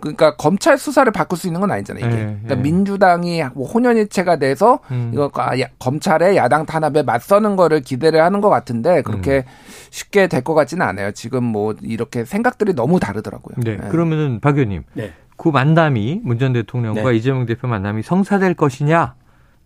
그러니까 0.01 0.35
검찰 0.35 0.77
수사를 0.77 1.09
바꿀 1.11 1.37
수 1.37 1.47
있는 1.47 1.61
건 1.61 1.71
아니잖아요. 1.71 2.05
이게. 2.05 2.15
네, 2.15 2.23
그러니까 2.23 2.55
네. 2.55 2.61
민주당이 2.61 3.43
뭐 3.53 3.67
혼연일체가 3.67 4.37
돼서 4.37 4.79
음. 4.91 5.11
이거 5.13 5.31
아, 5.35 5.57
야- 5.59 5.67
검찰의 5.79 6.35
야당 6.35 6.65
탄압에 6.65 7.03
맞서는 7.03 7.55
거를 7.55 7.81
기대를 7.81 8.21
하는 8.21 8.41
것 8.41 8.49
같은데 8.49 9.01
그렇게 9.03 9.37
음. 9.37 9.43
쉽게 9.91 10.27
될 10.27 10.41
것 10.43 10.53
같지는 10.55 10.85
않아요. 10.85 11.11
지금 11.11 11.43
뭐 11.43 11.75
이렇게 11.81 12.25
생각들이 12.25 12.73
너무 12.73 12.99
다르더라고요. 12.99 13.55
네. 13.63 13.77
네. 13.77 13.87
그러면은 13.89 14.39
박 14.41 14.55
의원님, 14.57 14.83
네. 14.93 15.13
그 15.37 15.49
만남이 15.49 16.21
문 16.23 16.37
전 16.39 16.53
대통령과 16.53 17.11
네. 17.11 17.15
이재명 17.17 17.45
대표 17.45 17.67
만남이 17.67 18.01
성사될 18.03 18.55
것이냐, 18.55 19.13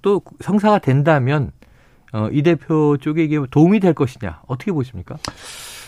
또 0.01 0.21
성사가 0.41 0.79
된다면 0.79 1.51
어, 2.13 2.29
이 2.31 2.43
대표 2.43 2.97
쪽에 2.97 3.23
이게 3.23 3.39
도움이 3.49 3.79
될 3.79 3.93
것이냐, 3.93 4.41
어떻게 4.47 4.71
보십니까? 4.71 5.15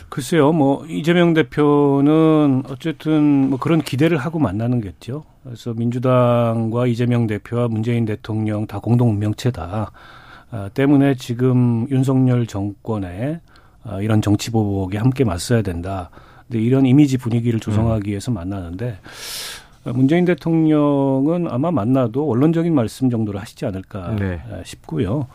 글쎄요, 0.09 0.53
뭐 0.53 0.85
이재명 0.87 1.33
대표는 1.33 2.63
어쨌든 2.69 3.49
뭐 3.49 3.59
그런 3.59 3.81
기대를 3.81 4.17
하고 4.17 4.39
만나는 4.39 4.81
겠죠. 4.81 5.23
그래서 5.43 5.73
민주당과 5.73 6.87
이재명 6.87 7.27
대표와 7.27 7.67
문재인 7.67 8.05
대통령 8.05 8.67
다 8.67 8.79
공동 8.79 9.09
운명체다. 9.11 9.91
아, 10.49 10.69
때문에 10.73 11.15
지금 11.15 11.87
윤석열 11.89 12.47
정권의 12.47 13.41
아, 13.83 14.01
이런 14.01 14.21
정치 14.21 14.51
보복에 14.51 14.97
함께 14.97 15.23
맞서야 15.23 15.61
된다. 15.61 16.09
근데 16.47 16.63
이런 16.63 16.85
이미지 16.85 17.17
분위기를 17.17 17.59
조성하기 17.59 18.09
위해서 18.09 18.31
만나는데 18.31 18.99
아, 19.83 19.91
문재인 19.93 20.25
대통령은 20.25 21.47
아마 21.49 21.71
만나도 21.71 22.25
원론적인 22.25 22.73
말씀 22.73 23.09
정도를 23.09 23.41
하시지 23.41 23.65
않을까 23.65 24.15
네. 24.15 24.41
아, 24.51 24.61
싶고요. 24.63 25.27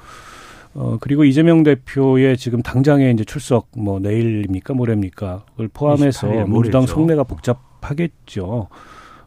어, 0.75 0.97
그리고 1.01 1.25
이재명 1.25 1.63
대표의 1.63 2.37
지금 2.39 2.63
당장의 2.63 3.13
이제 3.13 3.25
출석, 3.25 3.69
뭐 3.77 4.01
내일입니까, 4.01 4.75
모레입니까? 4.75 5.45
그걸 5.51 5.69
포함해서 5.69 6.29
28일 6.29 6.49
민주당. 6.49 6.87
속내가 6.87 7.25
복잡하겠죠. 7.25 8.69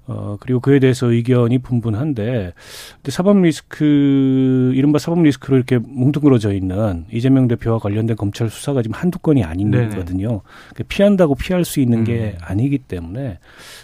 어, 0.07 0.37
그리고 0.39 0.59
그에 0.59 0.79
대해서 0.79 1.11
의견이 1.11 1.57
분분한데, 1.59 2.53
근데 2.95 3.11
사법 3.11 3.41
리스크, 3.41 4.71
이른바 4.75 4.99
사법 4.99 5.23
리스크로 5.23 5.57
이렇게 5.57 5.79
뭉뚱그려져 5.79 6.53
있는 6.53 7.05
이재명 7.11 7.47
대표와 7.47 7.79
관련된 7.79 8.15
검찰 8.15 8.49
수사가 8.49 8.83
지금 8.83 8.95
한두 8.95 9.17
건이 9.17 9.43
아니거든요. 9.43 10.41
그러니까 10.69 10.83
피한다고 10.87 11.33
피할 11.33 11.65
수 11.65 11.79
있는 11.79 12.03
게 12.03 12.35
음. 12.35 12.37
아니기 12.41 12.77
때문에 12.77 13.39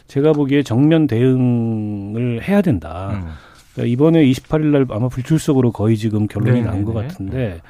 제가 0.07 0.33
보기에 0.33 0.61
정면 0.61 1.07
대응을 1.07 2.43
해야 2.43 2.61
된다. 2.61 3.23
음. 3.23 3.50
그러니까 3.73 3.91
이번에 3.91 4.23
28일 4.25 4.65
날 4.65 4.85
아마 4.89 5.07
불출석으로 5.07 5.71
거의 5.71 5.97
지금 5.97 6.27
결론이 6.27 6.61
난것 6.61 6.93
네네네. 6.93 7.07
같은데 7.07 7.61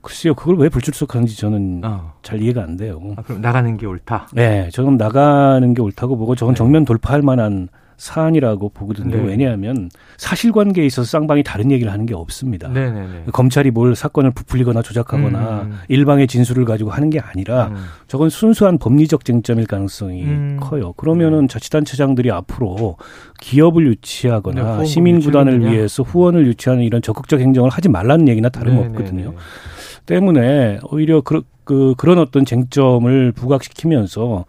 글쎄요 0.00 0.34
그걸 0.34 0.56
왜 0.58 0.68
불출석하는지 0.68 1.36
저는 1.36 1.80
어. 1.84 2.12
잘 2.22 2.40
이해가 2.40 2.62
안 2.62 2.76
돼요. 2.76 3.00
아, 3.16 3.22
그럼 3.22 3.40
나가는 3.40 3.76
게 3.76 3.86
옳다. 3.86 4.28
네, 4.34 4.68
저는 4.72 4.96
나가는 4.96 5.74
게 5.74 5.82
옳다고 5.82 6.16
보고 6.16 6.34
저건 6.36 6.54
네. 6.54 6.58
정면 6.58 6.84
돌파할 6.84 7.22
만한 7.22 7.68
사안이라고 7.96 8.70
보거든요. 8.70 9.16
네. 9.16 9.22
왜냐하면 9.22 9.90
사실관계에 10.16 10.84
있어서 10.86 11.06
쌍방이 11.06 11.42
다른 11.42 11.70
얘기를 11.70 11.92
하는 11.92 12.06
게 12.06 12.14
없습니다. 12.14 12.68
네네네. 12.68 13.24
검찰이 13.32 13.70
뭘 13.70 13.94
사건을 13.94 14.32
부풀리거나 14.32 14.82
조작하거나 14.82 15.62
음. 15.62 15.78
일방의 15.88 16.26
진술을 16.26 16.64
가지고 16.64 16.90
하는 16.90 17.10
게 17.10 17.20
아니라 17.20 17.68
음. 17.68 17.76
저건 18.08 18.30
순수한 18.30 18.78
법리적 18.78 19.24
쟁점일 19.24 19.66
가능성이 19.66 20.24
음. 20.24 20.56
커요. 20.60 20.92
그러면은 20.94 21.46
자치단체장들이 21.48 22.30
앞으로 22.30 22.96
기업을 23.40 23.84
네, 23.84 23.90
유치하거나 23.90 24.62
후원금 24.62 24.86
시민구단을. 24.86 25.60
위해서 25.70 26.02
후원을 26.02 26.46
유치하는 26.46 26.82
이런 26.84 27.02
적극적 27.02 27.40
행정을 27.40 27.70
하지 27.70 27.88
말라는 27.88 28.28
얘기나. 28.28 28.46
다름없거든요. 28.48 29.34
때문에 30.06 30.78
오히려 30.90 31.20
그, 31.20 31.42
그 31.64 31.94
그런 31.96 32.18
어떤 32.18 32.44
쟁점을 32.44 33.32
부각시키면서 33.32 34.44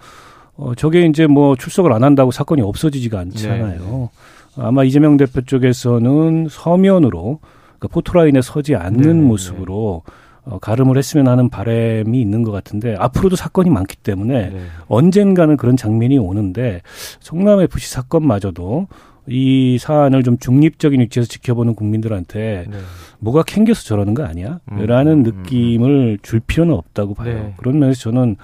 어 0.58 0.74
저게 0.76 1.06
이제 1.06 1.28
뭐 1.28 1.56
출석을 1.56 1.94
안 1.94 2.04
한다고 2.04 2.32
사건이 2.32 2.62
없어지지가 2.62 3.20
않잖아요. 3.20 3.80
네. 3.80 4.10
아마 4.58 4.84
이재명 4.84 5.18
대표 5.18 5.42
쪽에서는 5.42 6.48
서면으로 6.50 7.40
그러니까 7.78 7.88
포토라인에 7.94 8.42
서지 8.42 8.76
않는 8.76 9.02
네. 9.02 9.14
모습으로 9.14 10.02
어, 10.46 10.60
가름을 10.60 10.98
했으면 10.98 11.28
하는 11.28 11.50
바램이 11.50 12.20
있는 12.22 12.44
것 12.44 12.52
같은데 12.52 12.96
앞으로도 12.98 13.36
사건이 13.36 13.70
많기 13.70 13.98
때문에 13.98 14.50
네. 14.50 14.62
언젠가는 14.88 15.58
그런 15.58 15.76
장면이 15.76 16.18
오는데 16.18 16.82
성남 17.20 17.60
FC 17.62 17.92
사건마저도 17.92 18.88
이 19.28 19.78
사안을 19.80 20.24
좀 20.24 20.38
중립적인 20.38 21.02
위치에서 21.02 21.28
지켜보는 21.28 21.76
국민들한테 21.76 22.66
네. 22.70 22.78
뭐가 23.20 23.44
캥겨서 23.44 23.84
저러는 23.84 24.14
거 24.14 24.24
아니야? 24.24 24.60
음, 24.72 24.86
라는 24.86 25.26
음, 25.26 25.26
음, 25.26 25.44
느낌을 25.44 26.20
줄 26.22 26.40
필요는 26.40 26.74
없다고 26.74 27.14
봐요. 27.14 27.34
네. 27.34 27.54
그런 27.58 27.80
면에서 27.80 28.00
저는 28.02 28.38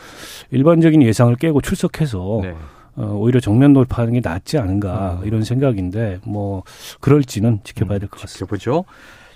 일반적인 0.51 1.01
예상을 1.01 1.33
깨고 1.35 1.61
출석해서 1.61 2.39
네. 2.43 2.53
어, 2.95 3.15
오히려 3.17 3.39
정면 3.39 3.73
돌파하는 3.73 4.13
게 4.13 4.19
낫지 4.21 4.57
않은가 4.57 5.19
음. 5.21 5.27
이런 5.27 5.43
생각인데 5.43 6.19
뭐 6.25 6.63
그럴지는 6.99 7.61
지켜봐야 7.63 7.99
될 7.99 8.09
것 8.09 8.19
같습니다. 8.21 8.33
지켜보죠. 8.33 8.85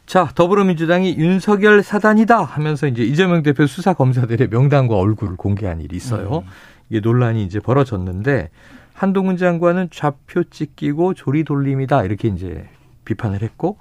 자, 0.05 0.29
더불어민주당이 0.35 1.15
윤석열 1.17 1.83
사단이다 1.83 2.43
하면서 2.43 2.87
이제 2.87 3.03
이재명 3.03 3.43
대표 3.43 3.65
수사 3.67 3.93
검사들의 3.93 4.47
명단과 4.49 4.95
얼굴을 4.95 5.35
공개한 5.37 5.81
일이 5.81 5.95
있어요. 5.95 6.43
음. 6.45 6.49
이게 6.89 6.99
논란이 7.01 7.43
이제 7.43 7.59
벌어졌는데 7.59 8.49
한동훈 8.97 9.37
장관은 9.37 9.89
좌표 9.91 10.45
찍기고 10.45 11.13
조리 11.13 11.43
돌림이다 11.43 12.03
이렇게 12.03 12.29
이제 12.29 12.67
비판을 13.05 13.43
했고 13.43 13.77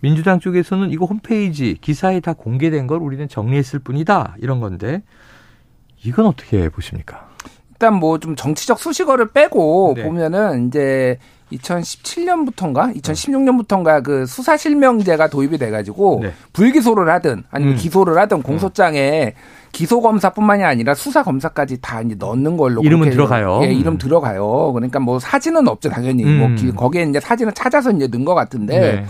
민주당 0.00 0.40
쪽에서는 0.40 0.90
이거 0.90 1.06
홈페이지 1.06 1.78
기사에 1.80 2.18
다 2.18 2.32
공개된 2.32 2.88
걸 2.88 3.00
우리는 3.00 3.28
정리했을 3.28 3.78
뿐이다 3.78 4.34
이런 4.40 4.58
건데 4.58 5.04
이건 6.04 6.26
어떻게 6.26 6.68
보십니까? 6.68 7.28
일단 7.70 7.94
뭐 7.94 8.18
좀 8.18 8.34
정치적 8.34 8.80
수식어를 8.80 9.30
빼고 9.30 9.92
네. 9.96 10.02
보면은 10.02 10.66
이제 10.66 11.18
2017년부터인가 11.52 12.94
2016년부터인가 13.00 14.02
그 14.02 14.26
수사 14.26 14.56
실명제가 14.56 15.28
도입이 15.28 15.58
돼가지고 15.58 16.20
네. 16.22 16.32
불기소를 16.52 17.08
하든 17.10 17.44
아니면 17.50 17.74
음. 17.74 17.78
기소를 17.78 18.18
하든 18.18 18.42
공소장에 18.42 19.34
음. 19.36 19.66
기소 19.72 20.00
검사뿐만이 20.00 20.64
아니라 20.64 20.94
수사 20.94 21.22
검사까지 21.22 21.80
다 21.82 22.00
이제 22.00 22.14
넣는 22.18 22.56
걸로 22.56 22.82
이름은 22.82 23.10
들어가요. 23.10 23.60
예, 23.62 23.66
이름 23.66 23.94
음. 23.94 23.98
들어가요. 23.98 24.72
그러니까 24.72 24.98
뭐 25.00 25.18
사진은 25.18 25.68
없죠 25.68 25.90
당연히. 25.90 26.24
뭐 26.24 26.32
음. 26.32 26.38
뭐 26.38 26.48
기, 26.56 26.72
거기에 26.72 27.02
이제 27.02 27.20
사진을 27.20 27.52
찾아서 27.52 27.90
이제 27.90 28.06
넣은 28.06 28.24
것 28.24 28.34
같은데. 28.34 28.78
네. 28.80 29.04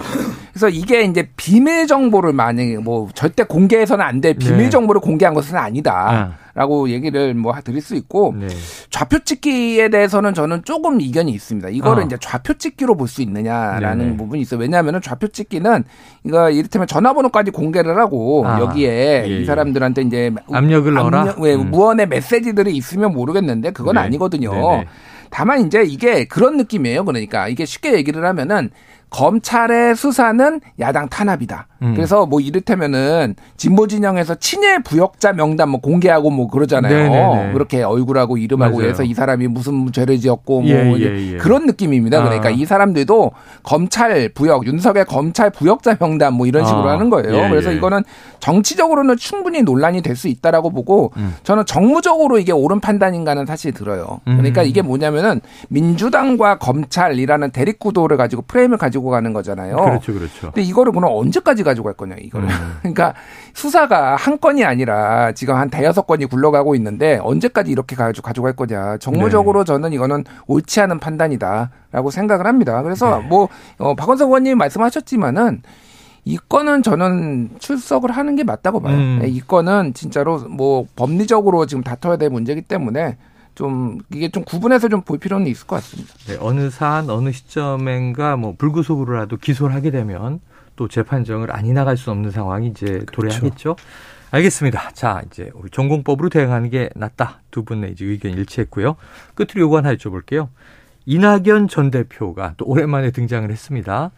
그래서 0.50 0.68
이게 0.68 1.02
이제 1.04 1.28
비밀 1.36 1.86
정보를 1.86 2.32
만약에 2.32 2.78
뭐 2.78 3.08
절대 3.14 3.44
공개해서는 3.44 4.04
안 4.04 4.20
될 4.20 4.34
비밀 4.34 4.64
네. 4.64 4.70
정보를 4.70 5.00
공개한 5.00 5.34
것은 5.34 5.56
아니다. 5.56 6.08
아. 6.10 6.45
라고 6.56 6.88
얘기를 6.88 7.34
뭐 7.34 7.52
드릴 7.62 7.82
수 7.82 7.94
있고 7.96 8.34
네. 8.34 8.48
좌표 8.88 9.18
찍기에 9.24 9.90
대해서는 9.90 10.32
저는 10.32 10.64
조금 10.64 11.02
이견이 11.02 11.30
있습니다. 11.30 11.68
이거를 11.68 12.02
어. 12.02 12.06
이제 12.06 12.16
좌표 12.18 12.54
찍기로 12.54 12.96
볼 12.96 13.06
수 13.06 13.20
있느냐라는 13.20 13.98
네네. 13.98 14.16
부분이 14.16 14.40
있어요. 14.42 14.58
왜냐하면 14.60 15.00
좌표 15.02 15.28
찍기는 15.28 15.84
이거 16.24 16.50
이를테면 16.50 16.88
전화번호까지 16.88 17.50
공개를 17.50 17.98
하고 17.98 18.44
아. 18.46 18.58
여기에 18.58 19.24
예, 19.24 19.28
이 19.28 19.40
예. 19.42 19.44
사람들한테 19.44 20.02
이제 20.02 20.32
압력을 20.50 20.92
넣어라. 20.92 21.36
왜 21.38 21.54
음. 21.54 21.70
무언의 21.70 22.08
메시지들이 22.08 22.74
있으면 22.74 23.12
모르겠는데 23.12 23.72
그건 23.72 23.94
네. 23.96 24.00
아니거든요. 24.00 24.50
네네. 24.50 24.86
다만 25.28 25.66
이제 25.66 25.82
이게 25.82 26.24
그런 26.24 26.56
느낌이에요. 26.56 27.04
그러니까 27.04 27.48
이게 27.48 27.66
쉽게 27.66 27.92
얘기를 27.92 28.24
하면은 28.24 28.70
검찰의 29.10 29.94
수사는 29.96 30.60
야당 30.80 31.08
탄압이다. 31.08 31.68
음. 31.82 31.94
그래서 31.94 32.26
뭐 32.26 32.40
이를테면은 32.40 33.34
진보 33.56 33.86
진영에서 33.86 34.34
친일 34.36 34.82
부역자 34.82 35.34
명단 35.34 35.68
뭐 35.68 35.80
공개하고 35.80 36.30
뭐 36.30 36.48
그러잖아요. 36.48 36.92
네네네. 36.92 37.52
그렇게 37.52 37.82
얼굴하고 37.82 38.36
이름하고 38.36 38.78
맞아요. 38.78 38.88
해서 38.90 39.04
이 39.04 39.14
사람이 39.14 39.46
무슨 39.48 39.92
죄를 39.92 40.18
지었고 40.18 40.62
뭐 40.62 40.70
예, 40.70 40.94
예, 40.98 41.32
예. 41.34 41.36
그런 41.36 41.66
느낌입니다. 41.66 42.22
그러니까 42.22 42.48
아. 42.48 42.50
이 42.50 42.64
사람들도 42.64 43.30
검찰 43.62 44.28
부역 44.30 44.66
윤석열 44.66 45.04
검찰 45.04 45.50
부역자 45.50 45.96
명단 46.00 46.34
뭐 46.34 46.46
이런 46.46 46.64
식으로 46.64 46.88
아. 46.88 46.92
하는 46.92 47.10
거예요. 47.10 47.34
예, 47.44 47.48
그래서 47.48 47.72
예. 47.72 47.76
이거는 47.76 48.02
정치적으로는 48.40 49.16
충분히 49.16 49.62
논란이 49.62 50.02
될 50.02 50.16
수 50.16 50.28
있다라고 50.28 50.70
보고 50.70 51.12
음. 51.18 51.34
저는 51.42 51.66
정무적으로 51.66 52.38
이게 52.38 52.50
옳은 52.50 52.80
판단인가는 52.80 53.44
사실 53.44 53.72
들어요. 53.72 54.20
그러니까 54.24 54.62
음. 54.62 54.66
이게 54.66 54.80
뭐냐면은 54.80 55.42
민주당과 55.68 56.56
검찰이라는 56.58 57.50
대립 57.50 57.78
구도를 57.78 58.16
가지고 58.16 58.42
프레임을 58.48 58.78
가지고 58.78 58.95
가는 59.04 59.32
거잖아요. 59.32 59.76
그렇죠, 59.76 60.12
그렇죠. 60.12 60.52
근데 60.52 60.62
이거를 60.62 60.92
그럼 60.92 61.10
언제까지 61.12 61.62
가지고 61.62 61.84
갈 61.84 61.94
거냐 61.94 62.16
이거를. 62.20 62.48
음. 62.48 62.76
그러니까 62.80 63.14
수사가 63.54 64.16
한 64.16 64.38
건이 64.38 64.64
아니라 64.64 65.32
지금 65.32 65.54
한 65.54 65.70
대여섯 65.70 66.06
건이 66.06 66.26
굴러가고 66.26 66.74
있는데 66.74 67.18
언제까지 67.22 67.70
이렇게 67.70 67.96
가지고 67.96 68.26
가져갈 68.26 68.54
거냐. 68.54 68.98
정무적으로 68.98 69.64
네. 69.64 69.72
저는 69.72 69.92
이거는 69.92 70.24
옳지 70.46 70.80
않은 70.80 70.98
판단이다라고 70.98 72.10
생각을 72.10 72.46
합니다. 72.46 72.82
그래서 72.82 73.18
네. 73.20 73.28
뭐 73.28 73.48
어, 73.78 73.94
박원석 73.94 74.28
의원님 74.28 74.58
말씀하셨지만은 74.58 75.62
이 76.24 76.38
건은 76.48 76.82
저는 76.82 77.50
출석을 77.60 78.10
하는 78.10 78.34
게 78.34 78.42
맞다고 78.42 78.80
봐요. 78.80 78.96
음. 78.96 79.22
이 79.24 79.40
건은 79.40 79.94
진짜로 79.94 80.38
뭐 80.38 80.86
법리적으로 80.96 81.66
지금 81.66 81.84
다퉈야 81.84 82.16
될 82.16 82.30
문제이기 82.30 82.62
때문에 82.62 83.16
좀 83.56 83.98
이게 84.12 84.28
좀 84.30 84.44
구분해서 84.44 84.88
좀 84.88 85.02
볼 85.02 85.18
필요는 85.18 85.46
있을 85.48 85.66
것 85.66 85.76
같습니다. 85.76 86.14
네, 86.28 86.36
어느 86.40 86.70
사안 86.70 87.10
어느 87.10 87.32
시점엔가 87.32 88.36
뭐 88.36 88.54
불구속으로라도 88.56 89.36
기소를 89.38 89.74
하게 89.74 89.90
되면 89.90 90.40
또 90.76 90.86
재판정을 90.88 91.50
아니 91.54 91.72
나갈 91.72 91.96
수 91.96 92.10
없는 92.10 92.30
상황이 92.30 92.68
이제 92.68 92.86
그렇죠. 92.86 93.06
도래하겠죠. 93.12 93.76
알겠습니다. 94.30 94.90
자, 94.92 95.22
이제 95.26 95.50
우리 95.54 95.70
전공법으로 95.70 96.28
대응하는 96.28 96.68
게 96.70 96.90
낫다. 96.94 97.40
두 97.50 97.64
분의 97.64 97.92
이제 97.92 98.04
의견 98.04 98.32
일치했고요. 98.32 98.96
끝으로 99.34 99.60
요거 99.62 99.78
하나 99.78 99.94
여쭤볼게요. 99.94 100.48
이낙연 101.06 101.68
전 101.68 101.90
대표가 101.90 102.54
또 102.56 102.66
오랜만에 102.66 103.12
등장을 103.12 103.48
했습니다. 103.50 104.10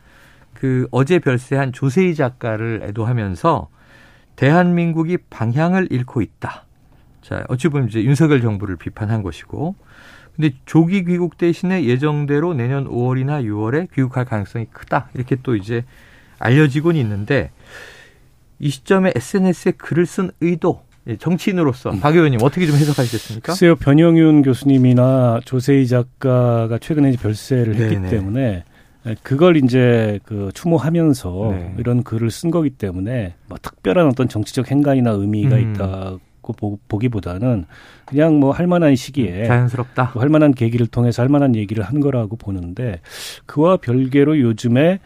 그 0.54 0.88
어제 0.90 1.18
별세한 1.18 1.72
조세희 1.72 2.14
작가를 2.14 2.80
애도하면서 2.84 3.68
대한민국이 4.36 5.18
방향을 5.30 5.88
잃고 5.90 6.22
있다. 6.22 6.64
자, 7.28 7.44
어찌 7.48 7.68
보면 7.68 7.88
이제 7.88 8.02
윤석열 8.02 8.40
정부를 8.40 8.76
비판한 8.76 9.22
것이고 9.22 9.74
근데 10.34 10.54
조기 10.64 11.04
귀국 11.04 11.36
대신에 11.36 11.84
예정대로 11.84 12.54
내년 12.54 12.88
5월이나 12.88 13.44
6월에 13.44 13.92
귀국할 13.92 14.24
가능성이 14.24 14.64
크다. 14.72 15.10
이렇게 15.12 15.36
또 15.42 15.54
이제 15.54 15.84
알려지곤 16.38 16.96
있는데 16.96 17.50
이 18.58 18.70
시점에 18.70 19.12
SNS에 19.14 19.72
글을 19.72 20.06
쓴 20.06 20.30
의도 20.40 20.84
예, 21.06 21.16
정치인으로서 21.16 21.90
박 22.00 22.14
의원님 22.14 22.40
어떻게 22.42 22.66
좀 22.66 22.76
해석하시겠습니까? 22.76 23.52
글쎄요. 23.52 23.76
변영윤 23.76 24.42
교수님이나 24.42 25.40
조세희 25.44 25.86
작가가 25.86 26.78
최근에 26.78 27.12
별세를 27.16 27.74
했기 27.74 27.96
네네. 27.96 28.08
때문에 28.08 28.64
그걸 29.22 29.56
이제 29.58 30.18
그 30.24 30.50
추모하면서 30.54 31.48
네. 31.50 31.74
이런 31.78 32.02
글을 32.02 32.30
쓴 32.30 32.50
거기 32.50 32.70
때문에 32.70 33.34
뭐 33.48 33.58
특별한 33.60 34.06
어떤 34.06 34.28
정치적 34.28 34.70
행간이나 34.70 35.10
의미가 35.10 35.56
음. 35.56 35.74
있다고 35.74 36.27
보 36.52 36.98
기보다는 36.98 37.66
그냥 38.06 38.38
뭐 38.40 38.52
할 38.52 38.66
만한 38.66 38.96
시기에 38.96 39.44
자연스럽다. 39.46 40.10
뭐 40.14 40.22
할 40.22 40.28
만한 40.28 40.52
계기를 40.52 40.86
통해서 40.86 41.22
할 41.22 41.28
만한 41.28 41.54
얘기를 41.54 41.82
한 41.84 42.00
거라고 42.00 42.36
보는데 42.36 43.00
그와 43.46 43.76
별개로 43.78 44.38
요즘에 44.40 45.00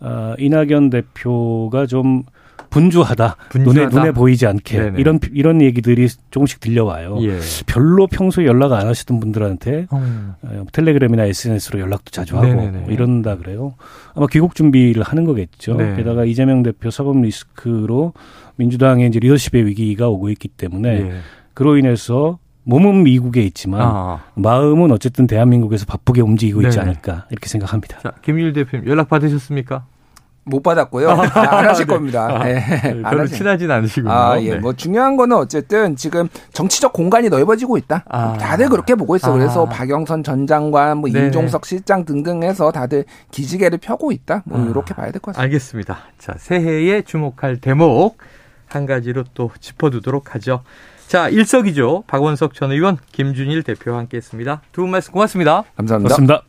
어, 0.00 0.34
이낙연 0.38 0.90
대표가 0.90 1.86
좀 1.86 2.22
분주하다. 2.70 3.36
분주하다. 3.48 3.80
눈에 3.80 4.00
눈에 4.00 4.12
보이지 4.12 4.46
않게 4.46 4.78
네네. 4.78 5.00
이런 5.00 5.18
이런 5.32 5.62
얘기들이 5.62 6.08
조금씩 6.30 6.60
들려와요. 6.60 7.18
예. 7.22 7.38
별로 7.66 8.06
평소에 8.06 8.46
연락 8.46 8.72
안 8.72 8.86
하시던 8.86 9.20
분들한테 9.20 9.86
음. 9.92 10.34
텔레그램이나 10.72 11.24
SNS로 11.24 11.80
연락도 11.80 12.10
자주 12.10 12.36
하고 12.36 12.52
뭐 12.54 12.90
이런다 12.90 13.36
그래요. 13.36 13.74
아마 14.14 14.26
귀국 14.26 14.54
준비를 14.54 15.02
하는 15.02 15.24
거겠죠. 15.24 15.74
네. 15.74 15.96
게다가 15.96 16.24
이재명 16.24 16.62
대표 16.62 16.90
사법 16.90 17.20
리스크로 17.20 18.12
민주당의 18.56 19.08
이제 19.08 19.18
리더십의 19.18 19.66
위기가 19.66 20.08
오고 20.08 20.30
있기 20.30 20.48
때문에 20.48 20.88
예. 20.88 21.12
그로 21.54 21.76
인해서 21.76 22.38
몸은 22.64 23.02
미국에 23.02 23.42
있지만 23.42 23.80
아. 23.82 24.20
마음은 24.34 24.90
어쨌든 24.92 25.26
대한민국에서 25.26 25.86
바쁘게 25.86 26.20
움직이고 26.20 26.60
네네. 26.60 26.68
있지 26.68 26.80
않을까 26.80 27.26
이렇게 27.30 27.48
생각합니다. 27.48 28.00
자, 28.00 28.12
김일 28.22 28.52
대표님 28.52 28.86
연락 28.88 29.08
받으셨습니까? 29.08 29.86
못 30.48 30.62
받았고요. 30.62 31.10
아, 31.10 31.14
안 31.58 31.68
하실 31.68 31.86
네. 31.86 31.92
겁니다. 31.94 32.28
아, 32.30 32.44
네. 32.44 33.00
별로 33.02 33.26
친하진 33.26 33.70
않으시군요. 33.70 34.12
아, 34.12 34.40
예. 34.40 34.54
네. 34.54 34.58
뭐 34.58 34.72
중요한 34.72 35.16
거는 35.16 35.36
어쨌든 35.36 35.96
지금 35.96 36.28
정치적 36.52 36.92
공간이 36.92 37.28
넓어지고 37.28 37.76
있다. 37.78 38.04
아. 38.08 38.36
다들 38.38 38.68
그렇게 38.68 38.94
보고 38.94 39.14
있어. 39.16 39.32
그래서 39.32 39.64
아. 39.66 39.68
박영선 39.68 40.22
전 40.22 40.46
장관, 40.46 40.98
뭐 40.98 41.10
네네. 41.10 41.28
이종석 41.28 41.66
실장 41.66 42.04
등등 42.04 42.42
해서 42.42 42.72
다들 42.72 43.04
기지개를 43.30 43.78
펴고 43.78 44.12
있다. 44.12 44.42
뭐 44.46 44.58
아. 44.60 44.64
이렇게 44.68 44.94
봐야 44.94 45.10
될 45.10 45.20
것 45.20 45.32
같습니다. 45.34 45.42
알겠습니다. 45.42 45.98
자, 46.18 46.34
새해에 46.38 47.02
주목할 47.02 47.58
대목 47.58 48.18
한 48.66 48.86
가지로 48.86 49.24
또 49.34 49.50
짚어두도록 49.60 50.34
하죠. 50.34 50.62
자, 51.06 51.28
일석이조 51.30 52.04
박원석 52.06 52.52
전 52.52 52.70
의원, 52.72 52.98
김준일 53.12 53.62
대표와 53.62 53.98
함께했습니다. 54.00 54.60
두 54.72 54.82
분 54.82 54.90
말씀 54.90 55.12
고맙습니다. 55.14 55.64
감사합니다. 55.76 56.14
고맙습니다. 56.16 56.48